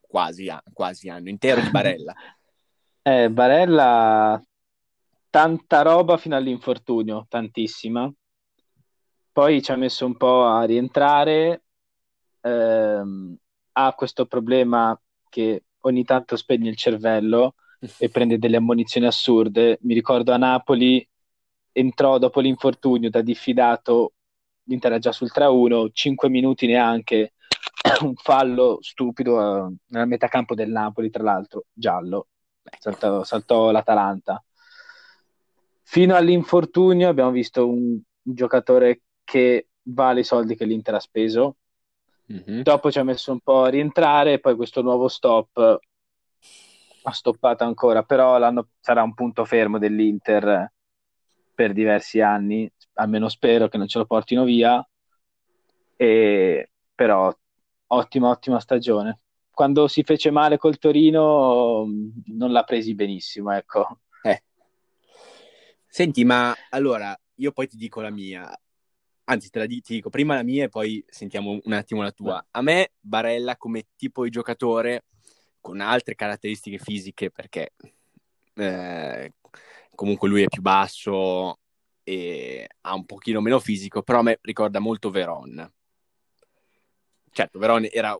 quasi, 0.00 0.48
quasi 0.72 1.08
anno 1.08 1.28
intero 1.28 1.60
di 1.60 1.70
Barella. 1.70 2.14
eh, 3.02 3.30
Barella, 3.30 4.42
tanta 5.36 5.82
roba 5.82 6.16
fino 6.16 6.34
all'infortunio, 6.34 7.26
tantissima. 7.28 8.10
Poi 9.30 9.60
ci 9.62 9.70
ha 9.70 9.76
messo 9.76 10.06
un 10.06 10.16
po' 10.16 10.46
a 10.46 10.64
rientrare, 10.64 11.64
ehm, 12.40 13.36
ha 13.72 13.92
questo 13.92 14.24
problema 14.24 14.98
che 15.28 15.64
ogni 15.80 16.04
tanto 16.04 16.36
spegne 16.36 16.70
il 16.70 16.76
cervello 16.76 17.56
e 17.98 18.08
prende 18.08 18.38
delle 18.38 18.56
ammonizioni 18.56 19.04
assurde. 19.04 19.76
Mi 19.82 19.92
ricordo 19.92 20.32
a 20.32 20.38
Napoli 20.38 21.06
entrò 21.70 22.16
dopo 22.16 22.40
l'infortunio 22.40 23.10
da 23.10 23.20
diffidato, 23.20 24.14
l'Inter 24.62 24.98
già 24.98 25.12
sul 25.12 25.30
3-1, 25.30 25.90
5 25.92 26.30
minuti 26.30 26.66
neanche, 26.66 27.34
un 28.00 28.14
fallo 28.14 28.78
stupido 28.80 29.36
uh, 29.36 29.76
nella 29.88 30.06
metacampo 30.06 30.54
del 30.54 30.70
Napoli, 30.70 31.10
tra 31.10 31.22
l'altro, 31.22 31.66
giallo, 31.74 32.28
saltò, 32.78 33.22
saltò 33.22 33.70
l'Atalanta. 33.70 34.42
Fino 35.88 36.16
all'infortunio 36.16 37.08
abbiamo 37.08 37.30
visto 37.30 37.68
un, 37.68 38.00
giocatore 38.20 39.02
che 39.22 39.68
vale 39.82 40.20
i 40.20 40.24
soldi 40.24 40.56
che 40.56 40.64
l'Inter 40.64 40.94
ha 40.94 41.00
speso. 41.00 41.58
Mm-hmm. 42.32 42.62
Dopo 42.62 42.90
ci 42.90 42.98
ha 42.98 43.04
messo 43.04 43.30
un 43.30 43.38
po' 43.38 43.62
a 43.62 43.68
rientrare, 43.68 44.40
poi 44.40 44.56
questo 44.56 44.82
nuovo 44.82 45.06
stop 45.06 45.78
ha 47.02 47.12
stoppato 47.12 47.62
ancora, 47.62 48.02
però 48.02 48.36
l'anno 48.36 48.70
sarà 48.80 49.04
un 49.04 49.14
punto 49.14 49.44
fermo 49.44 49.78
dell'Inter 49.78 50.72
per 51.54 51.72
diversi 51.72 52.20
anni, 52.20 52.68
almeno 52.94 53.28
spero 53.28 53.68
che 53.68 53.78
non 53.78 53.86
ce 53.86 53.98
lo 53.98 54.06
portino 54.06 54.42
via. 54.42 54.84
E, 55.94 56.70
però 56.96 57.32
ottima, 57.86 58.28
ottima 58.28 58.58
stagione. 58.58 59.20
Quando 59.52 59.86
si 59.86 60.02
fece 60.02 60.32
male 60.32 60.58
col 60.58 60.78
Torino 60.78 61.86
non 62.26 62.50
l'ha 62.50 62.64
presi 62.64 62.96
benissimo, 62.96 63.52
ecco. 63.52 64.00
Eh. 64.24 64.42
Senti, 65.96 66.26
ma 66.26 66.54
allora 66.68 67.18
io 67.36 67.52
poi 67.52 67.68
ti 67.68 67.78
dico 67.78 68.02
la 68.02 68.10
mia. 68.10 68.46
Anzi, 69.24 69.48
te 69.48 69.60
la 69.60 69.64
di- 69.64 69.80
ti 69.80 69.94
dico 69.94 70.10
prima 70.10 70.34
la 70.34 70.42
mia 70.42 70.64
e 70.64 70.68
poi 70.68 71.02
sentiamo 71.08 71.58
un 71.64 71.72
attimo 71.72 72.02
la 72.02 72.12
tua. 72.12 72.46
A 72.50 72.60
me 72.60 72.92
Barella 73.00 73.56
come 73.56 73.86
tipo 73.96 74.24
di 74.24 74.28
giocatore 74.28 75.06
con 75.58 75.80
altre 75.80 76.14
caratteristiche 76.14 76.76
fisiche 76.76 77.30
perché 77.30 77.72
eh, 78.56 79.32
comunque 79.94 80.28
lui 80.28 80.42
è 80.42 80.48
più 80.48 80.60
basso, 80.60 81.60
e 82.04 82.68
ha 82.82 82.94
un 82.94 83.06
pochino 83.06 83.40
meno 83.40 83.58
fisico, 83.58 84.02
però 84.02 84.18
a 84.18 84.24
me 84.24 84.38
ricorda 84.42 84.78
molto 84.80 85.08
Veron. 85.08 85.72
Certo, 87.30 87.58
Veron 87.58 87.88
era 87.90 88.14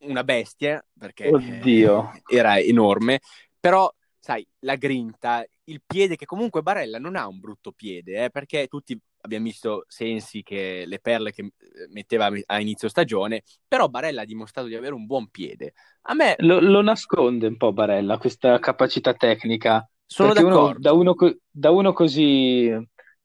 una 0.00 0.24
bestia 0.24 0.84
perché 0.98 1.30
Oddio. 1.30 2.20
era 2.26 2.58
enorme, 2.58 3.20
però 3.58 3.90
sai, 4.18 4.46
la 4.58 4.76
grinta, 4.76 5.42
il 5.64 5.82
piede 5.86 6.16
che 6.16 6.26
comunque 6.26 6.62
Barella 6.62 6.98
non 6.98 7.16
ha 7.16 7.26
un 7.26 7.40
brutto 7.40 7.72
piede, 7.72 8.24
eh, 8.24 8.30
perché 8.30 8.66
tutti 8.66 8.98
abbiamo 9.22 9.44
visto 9.44 9.84
Sensi 9.88 10.42
che 10.42 10.84
le 10.86 10.98
perle 10.98 11.32
che 11.32 11.42
eh, 11.42 11.52
metteva 11.90 12.30
a 12.46 12.60
inizio 12.60 12.88
stagione, 12.88 13.42
però 13.66 13.88
Barella 13.88 14.22
ha 14.22 14.26
dimostrato 14.26 14.68
di 14.68 14.74
avere 14.74 14.94
un 14.94 15.06
buon 15.06 15.28
piede. 15.28 15.72
A 16.02 16.14
me 16.14 16.34
lo, 16.38 16.60
lo 16.60 16.82
nasconde 16.82 17.46
un 17.46 17.56
po' 17.56 17.72
Barella 17.72 18.18
questa 18.18 18.58
capacità 18.58 19.14
tecnica. 19.14 19.88
Sono 20.04 20.32
d'accordo. 20.32 20.58
Uno, 20.58 20.78
da, 20.78 20.92
uno, 20.92 21.14
da, 21.50 21.70
uno, 21.70 21.92
così 21.92 22.70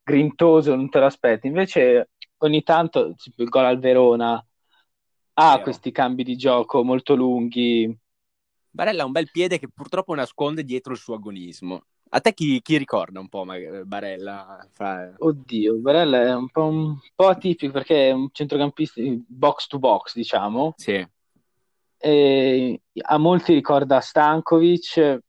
grintoso 0.02 0.76
non 0.76 0.90
te 0.90 1.00
lo 1.00 1.06
aspetti, 1.06 1.48
invece 1.48 2.12
ogni 2.38 2.64
tanto 2.64 3.16
il 3.36 3.50
gol 3.50 3.66
al 3.66 3.80
Verona 3.80 4.44
ha 5.34 5.52
Vero. 5.52 5.64
questi 5.64 5.92
cambi 5.92 6.24
di 6.24 6.36
gioco 6.36 6.84
molto 6.84 7.16
lunghi 7.16 7.98
Barella 8.72 9.04
ha 9.04 9.06
un 9.06 9.12
bel 9.12 9.30
piede 9.32 9.60
che 9.60 9.68
purtroppo 9.68 10.14
nasconde 10.14 10.64
dietro 10.64 10.94
il 10.94 11.00
suo 11.00 11.16
agonismo. 11.16 11.84
A 12.10 12.20
te 12.22 12.34
chi, 12.34 12.62
chi 12.62 12.78
ricorda 12.78 13.20
un 13.20 13.30
po' 13.30 13.46
Barella? 13.86 14.68
Fra... 14.72 15.14
Oddio, 15.18 15.76
Barella 15.76 16.24
è 16.24 16.34
un 16.34 16.50
po', 16.50 16.66
un 16.66 16.98
po', 17.14 17.28
atipico 17.28 17.72
perché 17.72 18.10
è 18.10 18.12
un 18.12 18.30
centrocampista 18.32 19.02
box 19.28 19.68
to 19.68 19.80
box, 19.80 20.16
diciamo. 20.16 20.74
Sì. 20.78 21.08
E 22.02 22.82
a 23.02 23.18
molti 23.18 23.54
ricorda 23.54 24.00
Stankovic, 24.00 25.20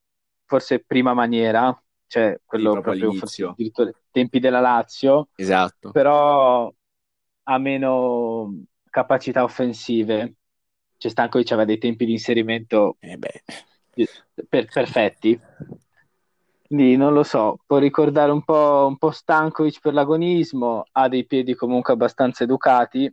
forse 0.45 0.85
prima 0.85 1.13
maniera, 1.13 1.77
cioè 2.07 2.41
quello 2.45 2.73
sì, 2.73 2.81
proprio, 2.81 3.13
proprio 3.13 3.55
forse, 3.55 3.95
tempi 4.11 4.39
della 4.39 4.61
Lazio. 4.61 5.29
Esatto. 5.35 5.91
Però 5.91 6.73
ha 7.43 7.59
meno 7.59 8.65
capacità 8.89 9.43
offensive 9.43 10.35
cioè 11.01 11.11
Stankovic 11.11 11.51
aveva 11.53 11.67
dei 11.67 11.79
tempi 11.79 12.05
di 12.05 12.13
inserimento 12.13 12.99
eh 13.01 13.17
per, 13.19 14.67
perfetti. 14.67 15.41
Quindi 16.71 16.97
non 16.97 17.12
lo 17.12 17.25
so, 17.25 17.59
può 17.67 17.79
ricordare 17.79 18.31
un 18.31 18.45
po', 18.45 18.87
un 18.89 18.97
po' 18.97 19.11
Stankovic 19.11 19.81
per 19.81 19.93
l'agonismo, 19.93 20.85
ha 20.93 21.09
dei 21.09 21.27
piedi 21.27 21.57
comunque 21.57 21.93
abbastanza 21.93 22.45
educati. 22.45 23.12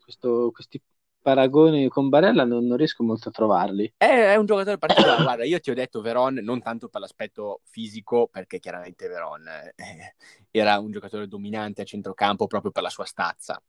Questo, 0.00 0.52
questi 0.52 0.80
paragoni 1.20 1.88
con 1.88 2.08
Barella 2.08 2.44
non, 2.44 2.64
non, 2.64 2.76
riesco 2.76 3.02
molto 3.02 3.30
a 3.30 3.32
trovarli. 3.32 3.92
È, 3.96 4.06
è 4.06 4.36
un 4.36 4.46
giocatore 4.46 4.78
particolare. 4.78 5.22
Guarda, 5.24 5.44
io 5.44 5.58
ti 5.58 5.72
ho 5.72 5.74
detto 5.74 6.00
Veron 6.00 6.34
non 6.34 6.62
tanto 6.62 6.88
per 6.88 7.00
l'aspetto 7.00 7.60
fisico, 7.64 8.28
perché 8.28 8.60
chiaramente 8.60 9.08
Veron 9.08 9.48
eh, 9.48 10.14
era 10.52 10.78
un 10.78 10.92
giocatore 10.92 11.26
dominante 11.26 11.82
a 11.82 11.84
centrocampo 11.84 12.46
proprio 12.46 12.70
per 12.70 12.84
la 12.84 12.90
sua 12.90 13.04
stazza. 13.04 13.60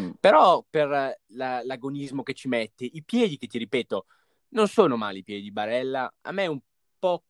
Mm. 0.00 0.12
Però 0.18 0.64
per 0.66 1.20
la, 1.26 1.62
l'agonismo 1.62 2.22
che 2.22 2.32
ci 2.32 2.48
mette, 2.48 2.86
i 2.86 3.02
piedi 3.04 3.36
che 3.36 3.48
ti 3.48 3.58
ripeto, 3.58 4.06
non 4.54 4.66
sono 4.66 4.96
male 4.96 5.18
i 5.18 5.22
piedi 5.22 5.42
di 5.42 5.52
Barella, 5.52 6.10
a 6.22 6.32
me 6.32 6.46
un 6.46 6.58
po', 6.98 7.24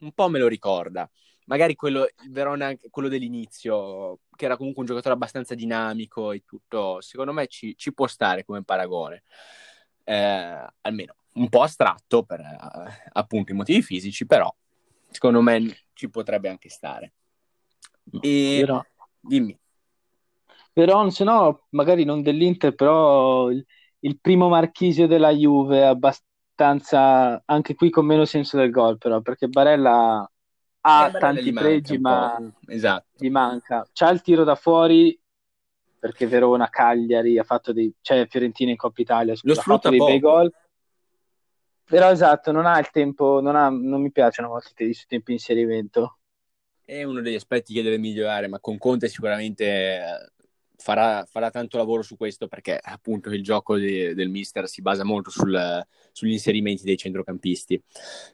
un 0.00 0.12
po' 0.12 0.28
me 0.28 0.38
lo 0.38 0.48
ricorda. 0.48 1.08
Magari 1.46 1.74
quello, 1.74 2.06
Verona, 2.28 2.72
quello 2.90 3.08
dell'inizio, 3.08 4.20
che 4.36 4.44
era 4.44 4.56
comunque 4.56 4.82
un 4.82 4.88
giocatore 4.88 5.14
abbastanza 5.14 5.54
dinamico 5.54 6.32
e 6.32 6.44
tutto, 6.44 7.00
secondo 7.00 7.32
me 7.32 7.46
ci, 7.48 7.76
ci 7.76 7.92
può 7.92 8.06
stare 8.06 8.44
come 8.44 8.62
paragone. 8.62 9.22
Eh, 10.04 10.66
almeno 10.82 11.14
un 11.32 11.48
po' 11.48 11.62
astratto 11.62 12.24
per 12.24 12.40
eh, 12.40 13.10
appunto 13.12 13.52
i 13.52 13.54
motivi 13.54 13.82
fisici, 13.82 14.26
però 14.26 14.52
secondo 15.10 15.40
me 15.42 15.76
ci 15.92 16.08
potrebbe 16.08 16.48
anche 16.48 16.68
stare. 16.68 17.12
E 18.20 18.62
però... 18.64 18.82
dimmi. 19.20 19.58
Però, 20.72 21.08
se 21.10 21.24
no, 21.24 21.66
magari 21.70 22.04
non 22.04 22.22
dell'Inter, 22.22 22.74
però 22.74 23.50
il, 23.50 23.64
il 24.00 24.18
primo 24.20 24.48
marchisio 24.48 25.06
della 25.06 25.30
Juve 25.30 25.82
è 25.82 25.84
abbastanza, 26.60 27.42
anche 27.46 27.74
qui 27.74 27.90
con 27.90 28.04
meno 28.04 28.24
senso 28.24 28.56
del 28.58 28.70
gol, 28.70 28.98
però, 28.98 29.20
perché 29.20 29.48
Barella 29.48 30.30
ha 30.82 31.06
eh, 31.06 31.18
tanti 31.18 31.52
pregi, 31.52 31.98
ma 31.98 32.38
esatto. 32.66 33.06
gli 33.16 33.30
manca. 33.30 33.86
C'ha 33.92 34.10
il 34.10 34.20
tiro 34.20 34.44
da 34.44 34.54
fuori, 34.54 35.18
perché 35.98 36.26
Verona, 36.26 36.68
Cagliari, 36.68 37.38
ha 37.38 37.44
fatto 37.44 37.72
dei... 37.72 37.92
cioè 38.00 38.26
Fiorentina 38.28 38.70
in 38.70 38.76
Coppa 38.76 39.00
Italia, 39.00 39.34
scusa, 39.34 39.54
Lo 39.54 39.58
ha 39.58 39.62
fatto 39.62 39.88
dei 39.88 39.98
poco. 39.98 40.10
bei 40.10 40.20
gol. 40.20 40.52
Però 41.84 42.10
esatto, 42.10 42.52
non 42.52 42.66
ha 42.66 42.78
il 42.78 42.90
tempo, 42.90 43.40
non, 43.40 43.56
ha, 43.56 43.68
non 43.68 44.00
mi 44.00 44.12
piacciono 44.12 44.48
molto 44.48 44.70
i 44.76 44.96
tempi 45.08 45.24
di 45.26 45.32
inserimento. 45.32 46.18
È 46.84 47.02
uno 47.02 47.20
degli 47.20 47.34
aspetti 47.34 47.74
che 47.74 47.82
deve 47.82 47.98
migliorare, 47.98 48.46
ma 48.46 48.60
con 48.60 48.78
Conte 48.78 49.08
sicuramente 49.08 50.32
farà, 50.80 51.24
farà, 51.26 51.50
tanto 51.50 51.76
lavoro 51.76 52.02
su 52.02 52.16
questo 52.16 52.48
perché 52.48 52.78
appunto 52.82 53.30
il 53.30 53.42
gioco 53.42 53.76
di, 53.76 54.14
del 54.14 54.30
mister 54.30 54.66
si 54.66 54.80
basa 54.80 55.04
molto 55.04 55.30
sul, 55.30 55.86
sugli 56.10 56.32
inserimenti 56.32 56.84
dei 56.84 56.96
centrocampisti. 56.96 57.80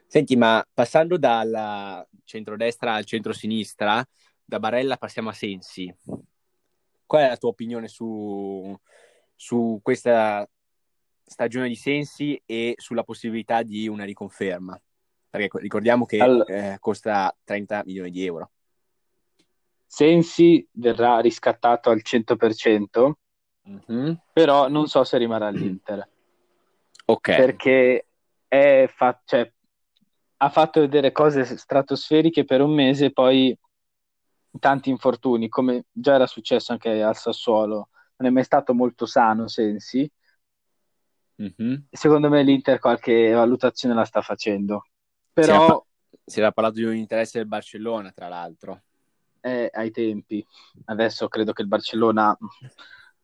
Senti, 0.07 0.37
ma 0.37 0.67
passando 0.73 1.19
dal 1.19 2.07
centrodestra 2.25 2.95
al 2.95 3.05
centrosinistra, 3.05 4.07
da 4.45 4.59
Barella 4.59 4.97
passiamo 4.97 5.31
a 5.31 5.33
Sensi. 5.33 5.93
Qual 7.05 7.23
è 7.23 7.29
la 7.29 7.37
tua 7.37 7.51
opinione 7.51 7.89
su, 7.89 8.75
su 9.35 9.81
questa 9.83 10.49
stagione 11.25 11.69
di 11.69 11.77
Sensi 11.77 12.41
e 12.47 12.75
sulla 12.77 13.05
possibilità 13.05 13.63
di 13.63 13.89
una 13.89 14.05
riconferma? 14.05 14.81
Perché 15.29 15.59
ricordiamo 15.61 16.07
che 16.07 16.19
allora... 16.19 16.75
eh, 16.75 16.79
costa 16.79 17.37
30 17.45 17.83
milioni 17.85 18.11
di 18.11 18.25
euro. 18.25 18.53
Sensi 19.87 20.67
verrà 20.73 21.21
riscattato 21.21 21.91
al 21.91 22.03
100%, 22.03 23.13
mm-hmm. 23.71 24.13
però 24.33 24.69
non 24.69 24.89
so 24.89 25.05
se 25.05 25.17
rimarrà 25.17 25.47
all'Inter. 25.47 26.09
Ok. 27.09 27.37
Perché 27.37 28.09
fa- 28.49 29.21
cioè, 29.25 29.53
ha 30.39 30.49
fatto 30.49 30.81
vedere 30.81 31.13
cose 31.13 31.45
stratosferiche 31.45 32.45
per 32.45 32.61
un 32.61 32.75
mese, 32.75 33.13
poi 33.13 33.57
tanti 34.59 34.91
infortuni, 34.91 35.49
come 35.49 35.85
già 35.93 36.17
era 36.17 36.27
successo 36.27 36.73
anche 36.73 37.01
al 37.01 37.15
Sassuolo. 37.15 37.91
Non 38.17 38.29
è 38.29 38.33
mai 38.33 38.43
stato 38.43 38.75
molto 38.75 39.07
sano 39.07 39.47
Sensi. 39.47 40.11
Mm-hmm. 41.41 41.83
Secondo 41.91 42.29
me 42.29 42.43
l'Inter 42.43 42.81
qualche 42.81 43.31
valutazione 43.31 43.95
la 43.95 44.05
sta 44.05 44.21
facendo. 44.21 44.89
Però... 45.33 45.87
Si 46.25 46.41
era, 46.41 46.51
parlato 46.51 46.79
di 46.79 46.83
un 46.83 46.97
interesse 46.97 47.39
del 47.39 47.47
Barcellona, 47.47 48.11
tra 48.11 48.27
l'altro 48.27 48.86
eh, 49.47 49.71
ai 49.73 49.91
tempi. 49.93 50.45
Adesso 50.87 51.29
credo 51.29 51.53
che 51.53 51.63
il 51.63 51.69
Barcellona 51.69 52.37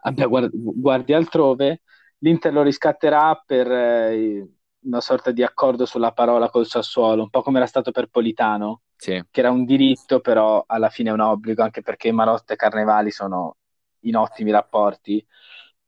abbia 0.03 0.27
guard- 0.27 0.53
guardi 0.55 1.13
altrove. 1.13 1.83
L'Inter 2.19 2.53
lo 2.53 2.63
riscatterà 2.63 3.43
per 3.45 3.71
eh, 3.71 4.49
una 4.83 5.01
sorta 5.01 5.33
di 5.33 5.43
accordo 5.43 5.85
sulla 5.85 6.13
parola 6.13 6.49
col 6.49 6.67
Sassuolo, 6.67 7.23
un 7.23 7.31
po' 7.31 7.43
come 7.43 7.57
era 7.59 7.67
stato 7.67 7.91
per 7.91 8.07
Politano, 8.07 8.83
sì. 8.95 9.21
che 9.31 9.41
era 9.41 9.51
un 9.51 9.65
diritto, 9.65 10.21
però 10.21 10.63
alla 10.65 10.89
fine 10.89 11.11
è 11.11 11.13
un 11.13 11.21
obbligo, 11.21 11.63
anche 11.63 11.83
perché 11.83 12.13
Marotta 12.13 12.53
e 12.53 12.57
Carnevali 12.57 13.11
sono 13.11 13.57
in 14.01 14.15
ottimi 14.17 14.53
rapporti. 14.53 15.25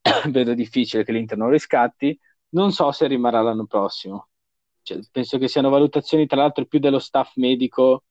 Vedo 0.30 0.54
difficile 0.54 1.04
che 1.04 1.12
l'Inter 1.12 1.38
non 1.38 1.46
lo 1.46 1.52
riscatti. 1.52 2.18
Non 2.50 2.72
so 2.72 2.90
se 2.90 3.06
rimarrà 3.06 3.40
l'anno 3.40 3.66
prossimo. 3.66 4.28
Cioè, 4.82 4.98
penso 5.12 5.38
che 5.38 5.46
siano 5.48 5.70
valutazioni, 5.70 6.26
tra 6.26 6.40
l'altro, 6.40 6.64
più 6.66 6.80
dello 6.80 6.98
staff 6.98 7.36
medico 7.36 8.02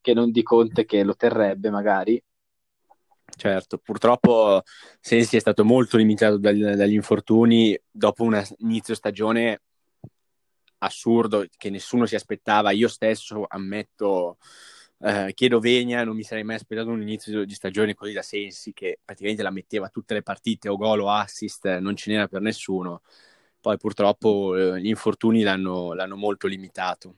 che 0.00 0.14
non 0.14 0.30
di 0.30 0.42
Conte 0.42 0.84
che 0.84 1.02
lo 1.02 1.14
terrebbe 1.14 1.70
magari. 1.70 2.22
Certo, 3.36 3.78
purtroppo 3.78 4.62
Sensi 5.00 5.36
è 5.36 5.40
stato 5.40 5.64
molto 5.64 5.96
limitato 5.96 6.36
dagli, 6.36 6.62
dagli 6.62 6.94
infortuni 6.94 7.78
dopo 7.90 8.24
un 8.24 8.42
inizio 8.58 8.94
stagione 8.94 9.60
assurdo 10.78 11.46
che 11.56 11.70
nessuno 11.70 12.06
si 12.06 12.14
aspettava. 12.14 12.70
Io 12.70 12.88
stesso 12.88 13.44
ammetto, 13.48 14.38
eh, 14.98 15.32
chiedo 15.34 15.60
Vegna, 15.60 16.04
non 16.04 16.16
mi 16.16 16.22
sarei 16.22 16.44
mai 16.44 16.56
aspettato 16.56 16.90
un 16.90 17.02
inizio 17.02 17.44
di 17.44 17.54
stagione 17.54 17.94
così 17.94 18.12
da 18.12 18.22
Sensi 18.22 18.72
che 18.72 18.98
praticamente 19.04 19.42
la 19.42 19.50
metteva 19.50 19.88
tutte 19.88 20.14
le 20.14 20.22
partite 20.22 20.68
o 20.68 20.76
gol 20.76 21.00
o 21.00 21.10
assist, 21.10 21.78
non 21.78 21.96
ce 21.96 22.10
n'era 22.10 22.28
per 22.28 22.40
nessuno. 22.40 23.02
Poi 23.60 23.76
purtroppo 23.76 24.56
eh, 24.56 24.80
gli 24.80 24.88
infortuni 24.88 25.42
l'hanno, 25.42 25.92
l'hanno 25.92 26.16
molto 26.16 26.46
limitato. 26.46 27.14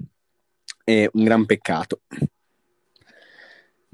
È 0.85 1.09
un 1.13 1.25
gran 1.25 1.47
peccato. 1.47 2.01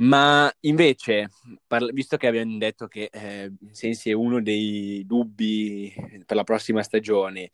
Ma 0.01 0.53
invece, 0.61 1.31
parla- 1.67 1.91
visto 1.93 2.17
che 2.17 2.29
abbiamo 2.29 2.57
detto 2.57 2.87
che 2.87 3.09
eh, 3.13 3.53
Sensi 3.73 4.11
è 4.11 4.13
uno 4.13 4.41
dei 4.41 5.05
dubbi 5.05 5.93
per 6.25 6.37
la 6.37 6.45
prossima 6.45 6.83
stagione, 6.83 7.51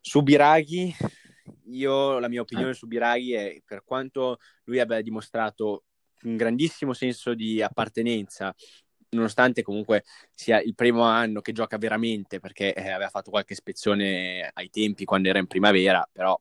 su 0.00 0.22
Biraghi, 0.22 0.94
io 1.66 2.18
la 2.18 2.28
mia 2.28 2.40
opinione 2.40 2.72
su 2.72 2.86
Biraghi 2.86 3.32
è 3.32 3.60
per 3.64 3.82
quanto 3.84 4.38
lui 4.64 4.80
abbia 4.80 5.02
dimostrato 5.02 5.84
un 6.22 6.36
grandissimo 6.36 6.94
senso 6.94 7.34
di 7.34 7.60
appartenenza, 7.60 8.54
nonostante 9.10 9.62
comunque 9.62 10.04
sia 10.32 10.60
il 10.60 10.74
primo 10.74 11.02
anno 11.02 11.42
che 11.42 11.52
gioca 11.52 11.76
veramente, 11.76 12.40
perché 12.40 12.72
eh, 12.72 12.88
aveva 12.88 13.10
fatto 13.10 13.30
qualche 13.30 13.52
ispezione 13.52 14.50
ai 14.54 14.70
tempi 14.70 15.04
quando 15.04 15.28
era 15.28 15.38
in 15.38 15.46
primavera, 15.46 16.08
però 16.10 16.40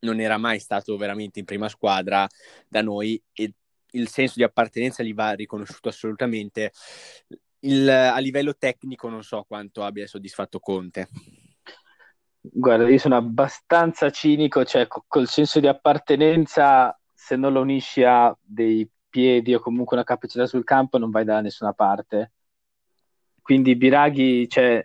non 0.00 0.20
era 0.20 0.38
mai 0.38 0.58
stato 0.58 0.96
veramente 0.96 1.38
in 1.38 1.44
prima 1.44 1.68
squadra 1.68 2.26
da 2.66 2.80
noi 2.80 3.22
e 3.32 3.52
il 3.92 4.08
senso 4.08 4.34
di 4.36 4.42
appartenenza 4.42 5.02
gli 5.02 5.14
va 5.14 5.32
riconosciuto 5.32 5.88
assolutamente. 5.88 6.72
Il, 7.60 7.88
a 7.88 8.18
livello 8.18 8.56
tecnico 8.56 9.08
non 9.08 9.22
so 9.22 9.44
quanto 9.46 9.84
abbia 9.84 10.06
soddisfatto 10.06 10.58
Conte. 10.58 11.08
Guarda, 12.40 12.88
io 12.88 12.98
sono 12.98 13.16
abbastanza 13.16 14.10
cinico, 14.10 14.64
cioè 14.64 14.88
col 14.88 15.28
senso 15.28 15.60
di 15.60 15.68
appartenenza, 15.68 16.98
se 17.14 17.36
non 17.36 17.52
lo 17.52 17.60
unisci 17.60 18.02
a 18.02 18.36
dei 18.40 18.88
piedi 19.08 19.54
o 19.54 19.60
comunque 19.60 19.96
una 19.96 20.04
capacità 20.04 20.46
sul 20.46 20.64
campo, 20.64 20.98
non 20.98 21.10
vai 21.10 21.24
da 21.24 21.40
nessuna 21.40 21.72
parte. 21.72 22.32
Quindi 23.40 23.76
Biraghi, 23.76 24.48
cioè, 24.48 24.84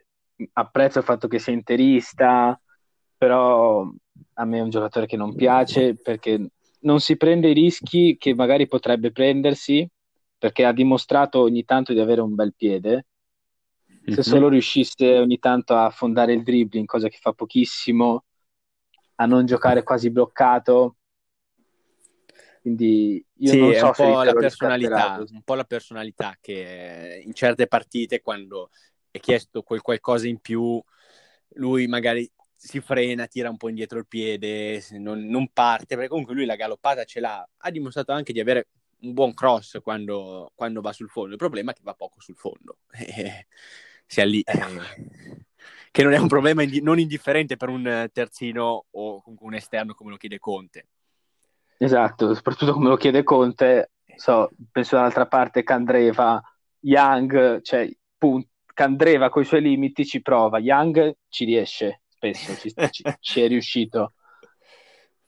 apprezzo 0.53 0.99
il 0.99 1.05
fatto 1.05 1.27
che 1.27 1.39
sia 1.39 1.53
interista, 1.53 2.59
però 3.17 3.89
a 4.33 4.45
me 4.45 4.57
è 4.57 4.61
un 4.61 4.69
giocatore 4.69 5.07
che 5.07 5.17
non 5.17 5.33
piace 5.35 5.95
perché 5.95 6.51
non 6.87 7.01
si 7.01 7.17
prende 7.17 7.49
i 7.49 7.53
rischi 7.53 8.15
che 8.17 8.33
magari 8.33 8.65
potrebbe 8.65 9.11
prendersi, 9.11 9.85
perché 10.37 10.63
ha 10.63 10.71
dimostrato 10.71 11.41
ogni 11.41 11.65
tanto 11.65 11.91
di 11.91 11.99
avere 11.99 12.21
un 12.21 12.33
bel 12.33 12.55
piede. 12.55 13.07
Se 14.07 14.23
solo 14.23 14.47
riuscisse 14.47 15.19
ogni 15.19 15.37
tanto 15.37 15.73
a 15.73 15.87
affondare 15.87 16.31
il 16.31 16.41
dribbling, 16.41 16.85
cosa 16.85 17.09
che 17.09 17.17
fa 17.19 17.33
pochissimo, 17.33 18.23
a 19.15 19.25
non 19.25 19.45
giocare 19.45 19.83
quasi 19.83 20.09
bloccato. 20.09 20.95
Quindi 22.61 23.25
io 23.35 23.51
sì, 23.51 23.59
non 23.59 23.73
so 23.73 23.79
è 23.79 24.05
un 24.05 24.13
po' 24.13 24.23
la 24.23 24.33
personalità, 24.33 25.25
un 25.29 25.41
po' 25.43 25.55
la 25.55 25.63
personalità 25.65 26.37
che 26.39 27.21
in 27.25 27.33
certe 27.33 27.67
partite 27.67 28.21
quando 28.21 28.69
è 29.11 29.19
chiesto 29.19 29.61
quel 29.61 29.81
qualcosa 29.81 30.29
in 30.29 30.39
più, 30.39 30.81
lui 31.55 31.87
magari 31.87 32.31
si 32.57 32.81
frena, 32.81 33.27
tira 33.27 33.49
un 33.49 33.57
po' 33.57 33.69
indietro 33.69 33.99
il 33.99 34.07
piede, 34.07 34.83
non, 34.93 35.25
non 35.25 35.49
parte, 35.53 35.93
perché 35.95 36.09
comunque 36.09 36.33
lui 36.33 36.45
la 36.45 36.55
galoppata 36.55 37.03
ce 37.03 37.19
l'ha, 37.19 37.47
ha 37.55 37.71
dimostrato 37.71 38.11
anche 38.11 38.33
di 38.33 38.39
avere 38.39 38.69
un 39.01 39.13
buon 39.13 39.35
cross 39.35 39.79
quando, 39.81 40.51
quando 40.55 40.81
va 40.81 40.91
sul 40.91 41.09
fondo, 41.09 41.31
il 41.31 41.37
problema 41.37 41.71
è 41.71 41.75
che 41.75 41.81
va 41.83 41.93
poco 41.93 42.19
sul 42.19 42.35
fondo. 42.35 42.79
sia 44.07 44.25
lì. 44.25 44.41
Eh, 44.41 44.57
che 45.91 46.03
non 46.03 46.13
è 46.13 46.17
un 46.17 46.27
problema 46.27 46.63
indi- 46.63 46.81
non 46.81 46.99
indifferente 46.99 47.57
per 47.57 47.69
un 47.69 48.09
terzino 48.11 48.85
o 48.89 49.21
comunque 49.21 49.47
un 49.47 49.53
esterno 49.53 49.93
come 49.93 50.09
lo 50.09 50.17
chiede 50.17 50.39
Conte. 50.39 50.87
Esatto, 51.77 52.33
soprattutto 52.33 52.73
come 52.73 52.89
lo 52.89 52.97
chiede 52.97 53.23
Conte, 53.23 53.91
so, 54.15 54.49
penso 54.71 54.95
dall'altra 54.95 55.27
parte 55.27 55.63
Candreva, 55.63 56.41
Young, 56.79 57.61
cioè 57.61 57.87
punt- 58.17 58.49
Candreva 58.73 59.29
con 59.29 59.43
i 59.43 59.45
suoi 59.45 59.61
limiti 59.61 60.05
ci 60.05 60.21
prova, 60.21 60.59
Young 60.59 61.17
ci 61.29 61.45
riesce 61.45 62.01
spesso, 62.17 62.55
ci, 62.55 62.73
ci, 62.91 63.03
ci 63.19 63.41
è 63.41 63.47
riuscito. 63.47 64.13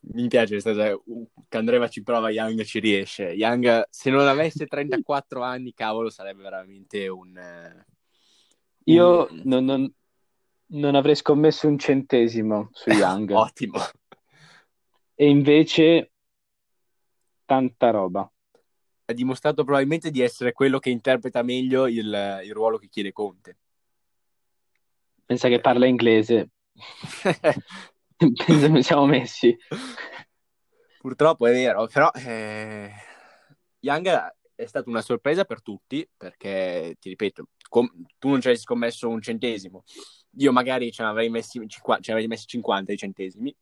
Mi 0.02 0.28
piace 0.28 0.52
questa 0.52 0.72
cosa, 0.74 0.98
Candreva 1.48 1.90
ci 1.90 2.04
prova, 2.04 2.30
Young 2.30 2.64
ci 2.64 2.80
riesce. 2.80 3.26
Young, 3.32 3.86
se 3.90 4.10
non 4.10 4.28
avesse 4.28 4.66
34 4.66 5.42
anni, 5.42 5.74
cavolo, 5.74 6.10
sarebbe 6.10 6.42
veramente 6.42 7.08
un... 7.08 7.86
Io 8.86 9.28
non, 9.44 9.66
non, 9.66 9.94
non 10.68 10.96
avrei 10.96 11.16
scommesso 11.16 11.68
un 11.68 11.78
centesimo 11.78 12.70
su 12.72 12.90
Young. 12.92 13.32
Ottimo. 13.32 13.78
E 15.16 15.30
invece 15.30 16.12
tanta 17.46 17.90
roba. 17.90 18.32
Ha 19.06 19.14
dimostrato 19.14 19.64
probabilmente 19.64 20.12
di 20.12 20.22
essere 20.22 20.54
quello 20.54 20.80
che 20.80 20.92
interpreta 20.92 21.44
meglio 21.44 21.88
il, 21.88 22.42
il 22.44 22.54
ruolo 22.54 22.78
che 22.78 22.88
chiede 22.88 23.12
Conte. 23.12 23.58
Pensa 25.26 25.50
che 25.50 25.60
parla 25.60 25.86
inglese. 25.86 26.52
Pensa 28.18 28.68
come 28.68 28.84
siamo 28.84 29.06
messi. 29.06 29.58
Purtroppo 31.00 31.48
è 31.48 31.52
vero, 31.52 31.88
però 31.88 32.12
eh, 32.14 32.92
Young 33.80 34.08
è 34.54 34.66
stata 34.66 34.90
una 34.90 35.02
sorpresa 35.02 35.46
per 35.46 35.62
tutti 35.62 36.08
perché, 36.18 36.98
ti 37.00 37.10
ripeto, 37.10 37.48
com- 37.70 37.90
tu 38.18 38.28
non 38.30 38.42
ci 38.42 38.50
hai 38.50 38.58
scommesso 38.58 39.08
un 39.08 39.22
centesimo. 39.22 39.84
Io 40.38 40.52
magari 40.52 40.92
ce 40.92 41.04
ne 41.04 41.10
avrei 41.10 41.30
messi, 41.30 41.60
cinqu- 41.68 42.02
ce 42.02 42.12
ne 42.12 42.14
avrei 42.14 42.28
messi 42.28 42.46
50 42.48 42.92
di 42.92 42.98
centesimi 42.98 43.56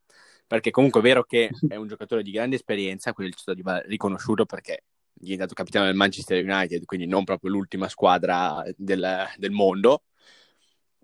perché 0.48 0.72
comunque 0.72 1.02
è 1.02 1.04
vero 1.04 1.24
che 1.24 1.50
è 1.68 1.76
un 1.76 1.88
giocatore 1.88 2.24
di 2.24 2.32
grande 2.32 2.56
esperienza, 2.56 3.14
quello 3.14 3.30
di 3.54 3.62
va 3.62 3.80
riconosciuto 3.82 4.46
perché 4.46 4.74
è 4.74 4.84
diventato 5.14 5.54
capitano 5.54 5.86
del 5.86 5.96
Manchester 5.96 6.44
United, 6.44 6.86
quindi 6.86 7.06
non 7.06 7.26
proprio 7.26 7.52
l'ultima 7.52 7.90
squadra 7.90 8.64
del, 8.76 9.28
del 9.36 9.52
mondo, 9.52 10.04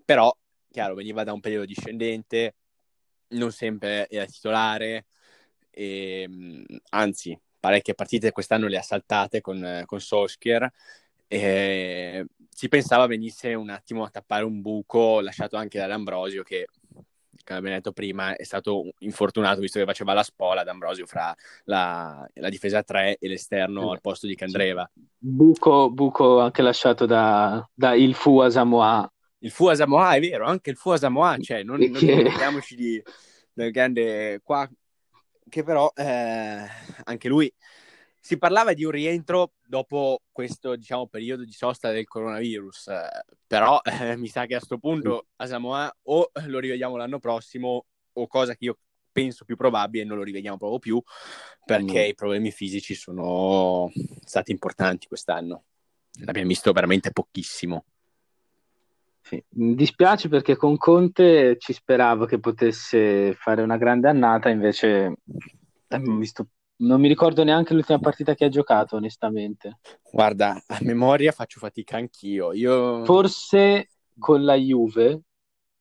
però 0.06 0.36
chiaro, 0.74 0.96
veniva 0.96 1.24
da 1.24 1.34
un 1.34 1.40
periodo 1.40 1.66
discendente, 1.66 2.56
non 3.30 3.52
sempre 3.52 4.08
era 4.10 4.26
titolare, 4.26 5.06
e, 5.70 6.28
anzi 6.90 7.40
parecchie 7.60 7.94
partite 7.94 8.32
quest'anno 8.32 8.68
le 8.68 8.78
ha 8.78 8.82
saltate 8.82 9.40
con, 9.40 9.84
con 9.86 10.02
Solskjaer 10.02 10.70
e 11.28 12.26
si 12.50 12.68
pensava 12.68 13.06
venisse 13.06 13.54
un 13.54 13.70
attimo 13.70 14.04
a 14.04 14.10
tappare 14.10 14.44
un 14.44 14.62
buco 14.62 15.22
lasciato 15.22 15.58
anche 15.58 15.78
dall'Ambrosio 15.78 16.44
che 16.44 16.68
come 17.46 17.60
abbiamo 17.60 17.76
detto 17.76 17.92
prima, 17.92 18.36
è 18.36 18.44
stato 18.44 18.94
infortunato 19.00 19.60
visto 19.60 19.78
che 19.78 19.86
faceva 19.86 20.14
la 20.14 20.24
spola 20.24 20.62
ad 20.62 20.68
Ambrosio 20.68 21.06
fra 21.06 21.36
la, 21.66 22.26
la 22.36 22.50
difesa 22.50 22.84
3 22.84 23.18
e 23.20 23.28
l'esterno 23.28 23.92
al 23.92 24.00
posto 24.00 24.28
di 24.28 24.36
Candreva. 24.36 24.90
Buco, 25.18 25.90
buco 25.92 26.40
anche 26.40 26.62
lasciato 26.62 27.06
da, 27.06 27.68
da 27.74 27.96
il 27.96 28.16
Fu 28.16 28.40
a 28.40 28.50
Samoa. 28.50 29.12
Il 29.44 29.52
Fu 29.52 29.68
a 29.68 29.76
Samoa 29.76 30.16
è 30.16 30.22
vero, 30.22 30.46
anche 30.46 30.70
il 30.70 30.78
Fu 30.78 30.92
a 30.92 30.98
Samoa, 30.98 31.38
cioè 31.38 31.64
non, 31.64 31.78
non 31.78 32.00
dimentichiamoci 32.00 32.76
di, 32.76 33.04
del 33.52 33.72
grande 33.72 34.40
qua, 34.42 34.70
che 35.50 35.64
però 35.64 35.92
eh, 35.96 36.66
anche 37.04 37.28
lui 37.28 37.54
si 38.22 38.38
parlava 38.38 38.72
di 38.72 38.86
un 38.86 38.92
rientro 38.92 39.56
dopo 39.66 40.22
questo 40.32 40.78
diciamo, 40.78 41.08
periodo 41.08 41.44
di 41.44 41.52
sosta 41.52 41.92
del 41.92 42.08
coronavirus, 42.08 42.88
eh, 42.88 43.26
però 43.46 43.82
eh, 43.84 44.16
mi 44.16 44.30
sa 44.30 44.46
che 44.46 44.56
a 44.56 44.60
questo 44.60 44.78
punto 44.78 45.28
a 45.36 45.46
Samoa 45.46 45.94
o 46.04 46.32
lo 46.46 46.60
rivediamo 46.60 46.96
l'anno 46.96 47.20
prossimo 47.20 47.86
o 48.14 48.28
cosa 48.28 48.56
che 48.56 48.64
io 48.64 48.78
penso 49.12 49.44
più 49.44 49.58
probabile 49.58 50.06
non 50.06 50.18
lo 50.18 50.24
rivediamo 50.24 50.58
proprio 50.58 50.80
più 50.80 51.04
perché 51.66 52.06
mm. 52.06 52.10
i 52.10 52.16
problemi 52.16 52.50
fisici 52.52 52.96
sono 52.96 53.92
stati 54.24 54.52
importanti 54.52 55.08
quest'anno. 55.08 55.66
L'abbiamo 56.24 56.48
visto 56.48 56.72
veramente 56.72 57.12
pochissimo. 57.12 57.86
Sì. 59.24 59.42
Mi 59.56 59.74
dispiace 59.74 60.28
perché 60.28 60.58
con 60.58 60.76
Conte 60.78 61.58
ci 61.58 61.72
speravo 61.72 62.26
che 62.26 62.40
potesse 62.40 63.34
fare 63.34 63.62
una 63.62 63.78
grande 63.78 64.10
annata, 64.10 64.50
invece 64.50 65.16
abbiamo 65.88 66.18
visto 66.18 66.48
non 66.76 67.00
mi 67.00 67.08
ricordo 67.08 67.44
neanche 67.44 67.74
l'ultima 67.74 68.00
partita 68.00 68.34
che 68.36 68.46
ha 68.46 68.50
giocato, 68.50 68.98
onestamente. 68.98 69.80
Guarda, 70.12 70.62
a 70.68 70.78
memoria 70.82 71.32
faccio 71.32 71.60
fatica 71.60 71.98
anch'io. 71.98 72.52
Io... 72.52 73.06
Forse 73.06 73.92
con 74.18 74.44
la 74.44 74.56
Juve 74.56 75.22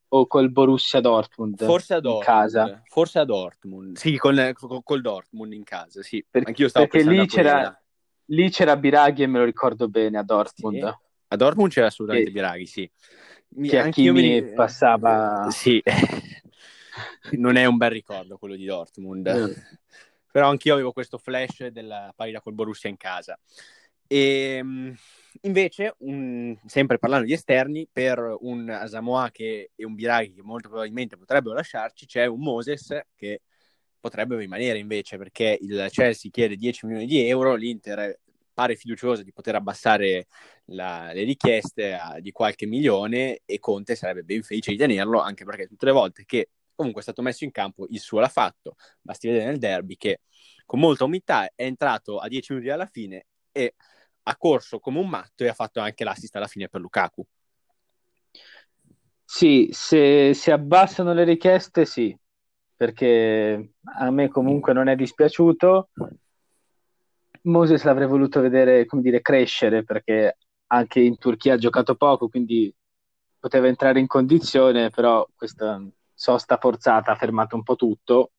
o 0.09 0.27
col 0.27 0.51
Borussia 0.51 1.01
Dortmund. 1.01 1.65
Forse 1.65 1.95
a 1.95 2.01
Dortmund. 2.01 2.25
casa. 2.25 2.83
Forse 2.85 3.19
a 3.19 3.25
Dortmund. 3.25 3.97
Sì, 3.97 4.17
con, 4.17 4.53
con, 4.55 4.83
col 4.83 5.01
Dortmund 5.01 5.53
in 5.53 5.65
casa, 5.65 6.03
sì. 6.03 6.25
Per, 6.29 6.45
Anch'io 6.47 6.69
stavo 6.69 6.87
perché 6.87 7.09
lì 7.09 7.27
c'era, 7.27 7.83
lì 8.27 8.51
c'era 8.51 8.77
Biraghi 8.77 9.23
e 9.23 9.27
me 9.27 9.39
lo 9.39 9.45
ricordo 9.45 9.89
bene 9.89 10.19
a 10.19 10.23
Dortmund. 10.23 10.87
Sì. 10.87 10.95
A 11.29 11.37
Dortmund 11.37 11.71
c'era 11.71 11.87
assolutamente 11.87 12.31
che, 12.31 12.37
Biraghi, 12.37 12.67
sì. 12.67 12.91
Che 13.61 13.79
Anch'io 13.79 14.13
mi 14.13 14.43
passava... 14.53 15.49
Sì. 15.51 15.83
non 17.33 17.57
è 17.57 17.65
un 17.65 17.77
bel 17.77 17.91
ricordo 17.91 18.37
quello 18.37 18.57
di 18.57 18.65
Dortmund 18.65 19.81
però 20.33 20.49
anch'io 20.49 20.73
avevo 20.73 20.93
questo 20.93 21.19
flash 21.19 21.67
della 21.67 22.13
partita 22.17 22.41
col 22.41 22.55
Borussia 22.55 22.89
in 22.89 22.97
casa. 22.97 23.39
E 24.07 24.57
ehm, 24.57 24.95
invece, 25.43 25.95
un, 25.99 26.57
sempre 26.65 26.99
parlando 26.99 27.27
di 27.27 27.35
esterni, 27.35 27.87
per 27.93 28.37
un 28.41 28.69
Asamoah 28.71 29.31
che, 29.31 29.73
e 29.77 29.85
un 29.85 29.95
Biraghi 29.95 30.33
che 30.33 30.43
molto 30.43 30.71
probabilmente 30.71 31.19
potrebbero 31.19 31.55
lasciarci, 31.55 32.07
c'è 32.07 32.25
un 32.25 32.41
Moses 32.41 32.99
che 33.15 33.43
potrebbe 34.01 34.37
rimanere 34.37 34.79
invece 34.79 35.19
perché 35.19 35.59
il 35.61 35.87
Chelsea 35.91 36.31
chiede 36.31 36.57
10 36.57 36.87
milioni 36.87 37.07
di 37.07 37.29
euro, 37.29 37.55
l'Inter 37.55 38.19
pare 38.53 38.77
fiduciosa 38.77 39.23
di 39.23 39.33
poter 39.33 39.55
abbassare 39.55 40.27
la, 40.67 41.13
le 41.13 41.25
richieste 41.25 41.95
a, 41.95 42.21
di 42.21 42.33
qualche 42.33 42.67
milione 42.67 43.41
e 43.45 43.59
Conte 43.59 43.95
sarebbe 43.95 44.23
ben 44.23 44.43
felice 44.43 44.71
di 44.73 44.77
tenerlo 44.77 45.21
anche 45.21 45.45
perché 45.45 45.67
tutte 45.67 45.87
le 45.87 45.93
volte 45.93 46.25
che 46.25 46.51
comunque 46.75 47.01
è 47.01 47.05
stato 47.05 47.23
messo 47.23 47.45
in 47.45 47.51
campo, 47.51 47.87
il 47.91 48.01
suo 48.01 48.21
l'ha 48.21 48.29
fatto, 48.29 48.75
basti 49.01 49.29
vedere 49.29 49.47
nel 49.47 49.59
derby 49.59 49.97
che 49.97 50.21
con 50.65 50.81
molta 50.81 51.05
umiltà 51.05 51.47
è 51.55 51.65
entrato 51.65 52.19
a 52.19 52.29
10 52.29 52.53
minuti 52.53 52.71
alla 52.71 52.87
fine 52.87 53.27
e 53.53 53.75
ha 54.25 54.37
corso 54.37 54.79
come 54.79 54.99
un 54.99 55.09
matto 55.09 55.45
e 55.45 55.49
ha 55.49 55.55
fatto 55.55 55.81
anche 55.81 56.05
l'assist 56.05 56.35
alla 56.37 56.47
fine 56.47 56.69
per 56.69 56.81
Lukaku. 56.81 57.25
Sì, 59.25 59.69
se 59.73 60.35
si 60.35 60.51
abbassano 60.51 61.13
le 61.15 61.25
richieste 61.25 61.85
sì, 61.87 62.17
perché 62.77 63.73
a 63.99 64.11
me 64.11 64.29
comunque 64.29 64.73
non 64.73 64.89
è 64.89 64.95
dispiaciuto. 64.95 65.89
Moses 67.43 67.83
l'avrei 67.85 68.07
voluto 68.07 68.41
vedere, 68.41 68.87
come 68.87 69.03
dire, 69.03 69.21
crescere, 69.21 69.85
perché 69.85 70.37
anche 70.69 71.01
in 71.01 71.19
Turchia 71.19 71.55
ha 71.55 71.59
giocato 71.59 71.97
poco, 71.97 72.29
quindi 72.29 72.73
poteva 73.39 73.67
entrare 73.67 73.99
in 73.99 74.07
condizione, 74.07 74.91
però 74.91 75.27
questa 75.35 75.83
sosta 76.15 76.57
forzata 76.57 77.13
ha 77.13 77.17
fermato 77.17 77.57
un 77.57 77.63
po' 77.63 77.75
tutto, 77.75 78.31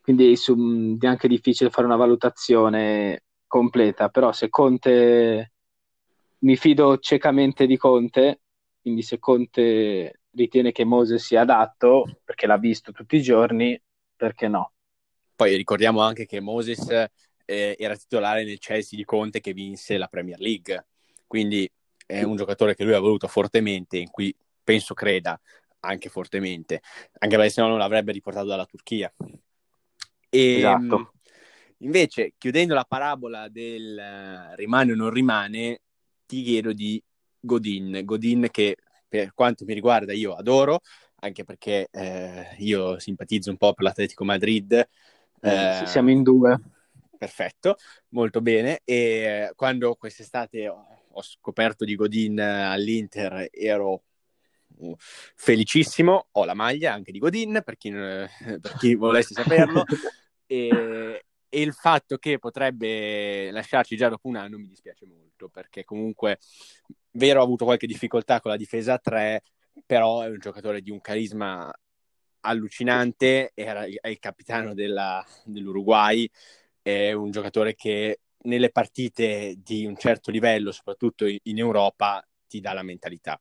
quindi 0.00 0.32
è 0.32 1.06
anche 1.06 1.28
difficile 1.28 1.70
fare 1.70 1.86
una 1.86 1.96
valutazione 1.96 3.24
completa, 3.46 4.08
però 4.08 4.32
se 4.32 4.48
Conte 4.48 5.52
mi 6.38 6.56
fido 6.56 6.98
ciecamente 6.98 7.66
di 7.66 7.76
Conte, 7.76 8.40
quindi 8.80 9.02
se 9.02 9.18
Conte 9.18 10.20
ritiene 10.30 10.72
che 10.72 10.84
Moses 10.84 11.22
sia 11.22 11.42
adatto, 11.42 12.20
perché 12.24 12.46
l'ha 12.46 12.56
visto 12.56 12.92
tutti 12.92 13.16
i 13.16 13.22
giorni, 13.22 13.78
perché 14.16 14.48
no? 14.48 14.72
Poi 15.36 15.54
ricordiamo 15.56 16.00
anche 16.00 16.24
che 16.24 16.40
Moses 16.40 16.88
eh, 17.50 17.74
era 17.76 17.96
titolare 17.96 18.44
nel 18.44 18.58
Chelsea 18.58 18.96
di 18.96 19.04
Conte 19.04 19.40
che 19.40 19.52
vinse 19.52 19.98
la 19.98 20.06
Premier 20.06 20.38
League, 20.38 20.86
quindi 21.26 21.68
è 22.06 22.22
un 22.22 22.36
giocatore 22.36 22.74
che 22.76 22.84
lui 22.84 22.94
ha 22.94 23.00
voluto 23.00 23.26
fortemente, 23.26 23.98
in 23.98 24.10
cui 24.10 24.34
penso 24.62 24.94
creda 24.94 25.40
anche 25.80 26.08
fortemente, 26.08 26.80
anche 27.18 27.36
perché 27.36 27.50
se 27.50 27.60
no 27.60 27.68
non 27.68 27.78
l'avrebbe 27.78 28.12
riportato 28.12 28.46
dalla 28.46 28.66
Turchia. 28.66 29.12
E, 30.28 30.56
esatto. 30.56 31.12
Invece, 31.78 32.34
chiudendo 32.36 32.74
la 32.74 32.84
parabola 32.84 33.48
del 33.48 33.96
uh, 33.98 34.54
rimane 34.54 34.92
o 34.92 34.94
non 34.94 35.10
rimane, 35.10 35.80
ti 36.26 36.42
chiedo 36.42 36.72
di 36.72 37.02
Godin. 37.40 38.02
Godin 38.04 38.48
che 38.50 38.76
per 39.08 39.32
quanto 39.34 39.64
mi 39.64 39.72
riguarda 39.72 40.12
io 40.12 40.34
adoro, 40.34 40.80
anche 41.20 41.44
perché 41.44 41.88
eh, 41.90 42.54
io 42.58 42.98
simpatizzo 42.98 43.50
un 43.50 43.56
po' 43.56 43.72
per 43.72 43.84
l'Atletico 43.84 44.24
Madrid. 44.24 44.88
Eh, 45.40 45.82
siamo 45.86 46.10
in 46.10 46.22
due. 46.22 46.60
Perfetto, 47.20 47.76
molto 48.12 48.40
bene. 48.40 48.80
E 48.82 48.94
eh, 48.94 49.52
quando 49.54 49.94
quest'estate 49.94 50.66
ho, 50.68 51.20
scoperto 51.20 51.84
di 51.84 51.94
Godin 51.94 52.40
all'Inter 52.40 53.50
ero 53.52 54.04
uh, 54.76 54.94
felicissimo, 54.98 56.28
ho 56.30 56.44
la 56.46 56.54
maglia 56.54 56.94
anche 56.94 57.12
di 57.12 57.18
Godin 57.18 57.60
per 57.62 57.76
chi, 57.76 57.90
per 57.90 58.74
chi 58.78 58.94
volesse 58.94 59.34
saperlo. 59.34 59.84
E, 60.52 61.24
e 61.48 61.60
il 61.60 61.72
fatto 61.72 62.16
che 62.16 62.40
potrebbe 62.40 63.52
lasciarci 63.52 63.96
già 63.96 64.08
dopo 64.08 64.26
un 64.26 64.34
anno 64.34 64.58
mi 64.58 64.66
dispiace 64.66 65.06
molto 65.06 65.48
perché 65.48 65.84
comunque 65.84 66.40
vero 67.12 67.38
ha 67.38 67.44
avuto 67.44 67.64
qualche 67.64 67.86
difficoltà 67.86 68.40
con 68.40 68.50
la 68.50 68.56
difesa 68.56 68.98
3 68.98 69.40
però 69.86 70.22
è 70.22 70.26
un 70.26 70.38
giocatore 70.40 70.80
di 70.80 70.90
un 70.90 71.00
carisma 71.00 71.72
allucinante. 72.40 73.52
Era, 73.54 73.84
è 73.84 74.08
il 74.08 74.18
capitano 74.18 74.74
della, 74.74 75.24
dell'Uruguay 75.44 76.28
è 76.82 77.12
un 77.12 77.30
giocatore 77.30 77.74
che 77.74 78.20
nelle 78.42 78.70
partite 78.70 79.56
di 79.62 79.84
un 79.86 79.96
certo 79.96 80.30
livello 80.30 80.72
soprattutto 80.72 81.26
in 81.26 81.58
Europa 81.58 82.26
ti 82.48 82.60
dà 82.60 82.72
la 82.72 82.82
mentalità 82.82 83.40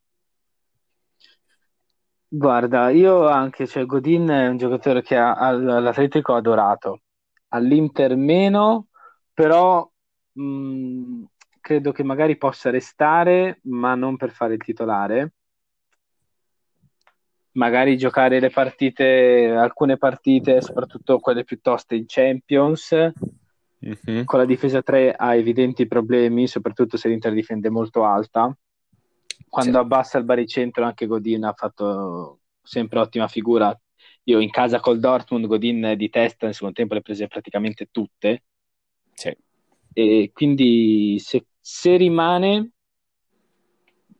Guarda, 2.32 2.89
io 2.91 3.28
anche, 3.28 3.65
cioè 3.65 3.86
Godin 3.86 4.28
è 4.30 4.47
un 4.47 4.58
giocatore 4.58 5.02
che 5.02 5.15
all'Atletico 5.15 6.34
ho 6.34 6.36
adorato, 6.36 7.02
all'Inter 7.49 8.15
meno, 8.15 8.88
però 9.34 9.89
mh, 10.34 11.23
credo 11.60 11.91
che 11.91 12.04
magari 12.04 12.38
possa 12.38 12.69
restare, 12.69 13.60
ma 13.63 13.95
non 13.95 14.15
per 14.15 14.30
fare 14.32 14.54
il 14.56 14.62
titolare. 14.63 15.34
Magari 17.53 17.97
giocare 17.97 18.39
le 18.39 18.49
partite, 18.49 19.49
alcune 19.49 19.97
partite, 19.97 20.62
soprattutto 20.62 21.19
quelle 21.19 21.43
piuttosto 21.43 21.95
in 21.95 22.05
Champions. 22.07 22.93
Mm-hmm. 23.85 24.23
Con 24.25 24.39
la 24.39 24.45
difesa 24.45 24.81
3 24.81 25.13
ha 25.13 25.35
evidenti 25.35 25.88
problemi, 25.88 26.47
soprattutto 26.47 26.97
se 26.97 27.09
l'Inter 27.09 27.33
difende 27.33 27.69
molto 27.69 28.03
alta. 28.03 28.55
Quando 29.47 29.71
sì. 29.71 29.77
abbassa 29.77 30.17
il 30.17 30.25
baricentro, 30.25 30.85
anche 30.85 31.07
Godin 31.07 31.45
ha 31.45 31.53
fatto 31.53 32.39
sempre 32.62 32.99
ottima 32.99 33.27
figura 33.27 33.77
io 34.23 34.39
in 34.39 34.51
casa 34.51 34.79
col 34.79 34.99
Dortmund, 34.99 35.47
Godin 35.47 35.93
di 35.97 36.09
testa 36.09 36.45
nel 36.45 36.53
secondo 36.53 36.75
tempo 36.75 36.93
le 36.93 37.01
prese 37.01 37.27
praticamente 37.27 37.88
tutte. 37.91 38.43
Sì. 39.13 39.35
E 39.93 40.31
quindi 40.33 41.17
se, 41.19 41.47
se 41.59 41.97
rimane 41.97 42.73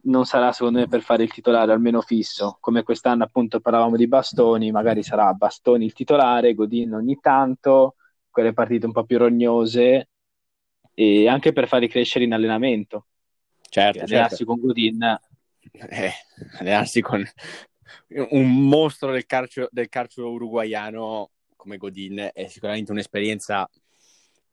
non 0.10 0.26
sarà 0.26 0.52
secondo 0.52 0.80
me 0.80 0.88
per 0.88 1.02
fare 1.02 1.24
il 1.24 1.32
titolare 1.32 1.72
almeno 1.72 2.02
fisso, 2.02 2.58
come 2.60 2.84
quest'anno 2.84 3.24
appunto 3.24 3.60
parlavamo 3.60 3.96
di 3.96 4.08
Bastoni, 4.08 4.72
magari 4.72 5.04
sarà 5.04 5.32
Bastoni 5.34 5.86
il 5.86 5.94
titolare, 5.94 6.54
Godin 6.54 6.94
ogni 6.94 7.20
tanto, 7.22 7.96
quelle 8.30 8.54
partite 8.54 8.86
un 8.86 8.92
po' 8.92 9.04
più 9.04 9.18
rognose 9.18 10.10
e 10.94 11.28
anche 11.28 11.54
per 11.54 11.68
farli 11.68 11.88
crescere 11.88 12.26
in 12.26 12.34
allenamento. 12.34 13.06
Certo, 13.62 14.04
allenarsi 14.04 14.38
certo. 14.38 14.52
con 14.52 14.60
Godin 14.60 15.20
eh, 15.72 16.12
allenarsi 16.60 17.02
con 17.02 17.24
un 18.32 18.68
mostro 18.68 19.12
del 19.12 19.26
calcio, 19.26 19.68
del 19.72 19.90
calcio 19.90 20.30
uruguaiano 20.30 21.30
come 21.56 21.78
Godin 21.78 22.30
è 22.34 22.48
sicuramente 22.48 22.92
un'esperienza 22.92 23.70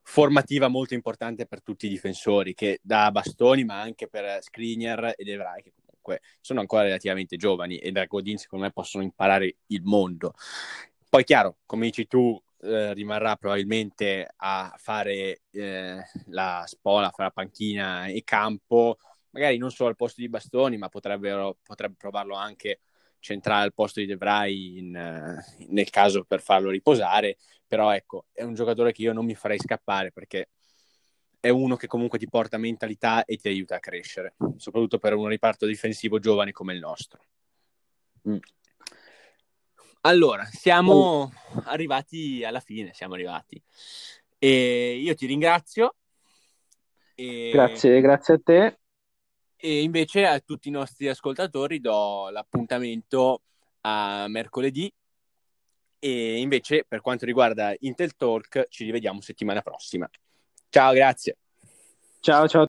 formativa 0.09 0.69
molto 0.69 0.95
importante 0.95 1.47
per 1.47 1.63
tutti 1.63 1.87
i 1.87 1.89
difensori, 1.89 2.55
che 2.55 2.79
da 2.81 3.11
Bastoni, 3.11 3.65
ma 3.65 3.81
anche 3.81 4.07
per 4.07 4.39
Skriniar 4.41 5.15
ed 5.17 5.27
Evrai, 5.27 5.63
che 5.65 5.73
comunque 5.75 6.21
sono 6.41 6.61
ancora 6.61 6.85
relativamente 6.85 7.37
giovani 7.37 7.79
e 7.79 7.91
da 7.91 8.05
Godin 8.05 8.39
secondo 8.39 8.67
me 8.67 8.71
possono 8.71 9.03
imparare 9.03 9.57
il 9.67 9.83
mondo. 9.83 10.35
Poi 11.09 11.25
chiaro, 11.25 11.57
come 11.67 11.87
dici 11.87 12.07
tu, 12.07 12.41
eh, 12.61 12.95
rimarrà 12.95 13.35
probabilmente 13.35 14.33
a 14.37 14.73
fare 14.79 15.41
eh, 15.51 15.99
la 16.27 16.63
spola 16.67 17.11
fra 17.11 17.33
panchina 17.33 18.07
e 18.07 18.23
campo, 18.23 18.99
magari 19.31 19.59
non 19.59 19.73
solo 19.73 19.89
al 19.89 19.97
posto 19.97 20.21
di 20.21 20.29
Bastoni, 20.29 20.79
ma 20.79 20.89
potrebbero, 20.89 21.59
potrebbe 21.65 21.97
provarlo 21.99 22.37
anche 22.37 22.79
centrale 23.27 23.65
al 23.65 23.75
posto 23.75 23.99
di 23.99 24.07
De 24.07 24.17
Vrij 24.17 24.79
in, 24.79 24.95
uh, 24.95 25.67
nel 25.69 25.91
caso 25.91 26.25
per 26.25 26.41
farlo 26.41 26.71
riposare, 26.71 27.37
però 27.67 27.93
ecco, 27.93 28.27
è 28.33 28.45
un 28.45 28.55
giocatore 28.55 28.93
che 28.93 29.03
io 29.03 29.13
non 29.13 29.25
mi 29.25 29.35
farei 29.35 29.59
scappare 29.59 30.13
perché 30.13 30.51
è 31.41 31.49
uno 31.49 31.77
che 31.77 31.89
comunque 31.89 32.19
ti 32.19 32.29
porta 32.29 32.57
mentalità 32.57 33.25
e 33.25 33.37
ti 33.37 33.49
aiuta 33.49 33.77
a 33.77 33.81
crescere, 33.81 34.37
soprattutto 34.57 34.99
per 34.99 35.15
un 35.15 35.27
riparto 35.27 35.67
difensivo 35.67 36.19
giovane 36.19 36.53
come 36.53 36.73
il 36.73 36.79
nostro. 36.79 37.21
Mm. 38.29 38.39
Allora, 40.03 40.45
siamo 40.45 41.33
arrivati 41.65 42.45
alla 42.45 42.61
fine, 42.61 42.93
siamo 42.95 43.15
arrivati. 43.15 43.61
E 44.39 44.99
io 45.01 45.15
ti 45.17 45.27
ringrazio. 45.27 45.97
E... 47.15 47.51
Grazie, 47.53 48.01
grazie 48.01 48.35
a 48.35 48.41
te. 48.43 48.79
E 49.57 49.83
invece 49.83 50.27
a 50.27 50.39
tutti 50.41 50.69
i 50.69 50.71
nostri 50.71 51.09
ascoltatori 51.09 51.81
do 51.81 52.29
l'appuntamento 52.31 53.41
a 53.83 54.27
mercoledì. 54.29 54.93
E 55.99 56.39
invece 56.39 56.85
per 56.87 57.01
quanto 57.01 57.25
riguarda 57.25 57.75
Intel 57.81 58.15
Talk 58.17 58.67
ci 58.69 58.85
rivediamo 58.85 59.21
settimana 59.21 59.63
prossima. 59.63 60.09
Ciao, 60.69 60.93
grazie. 60.93 61.37
Ciao, 62.21 62.47
ciao. 62.49 62.65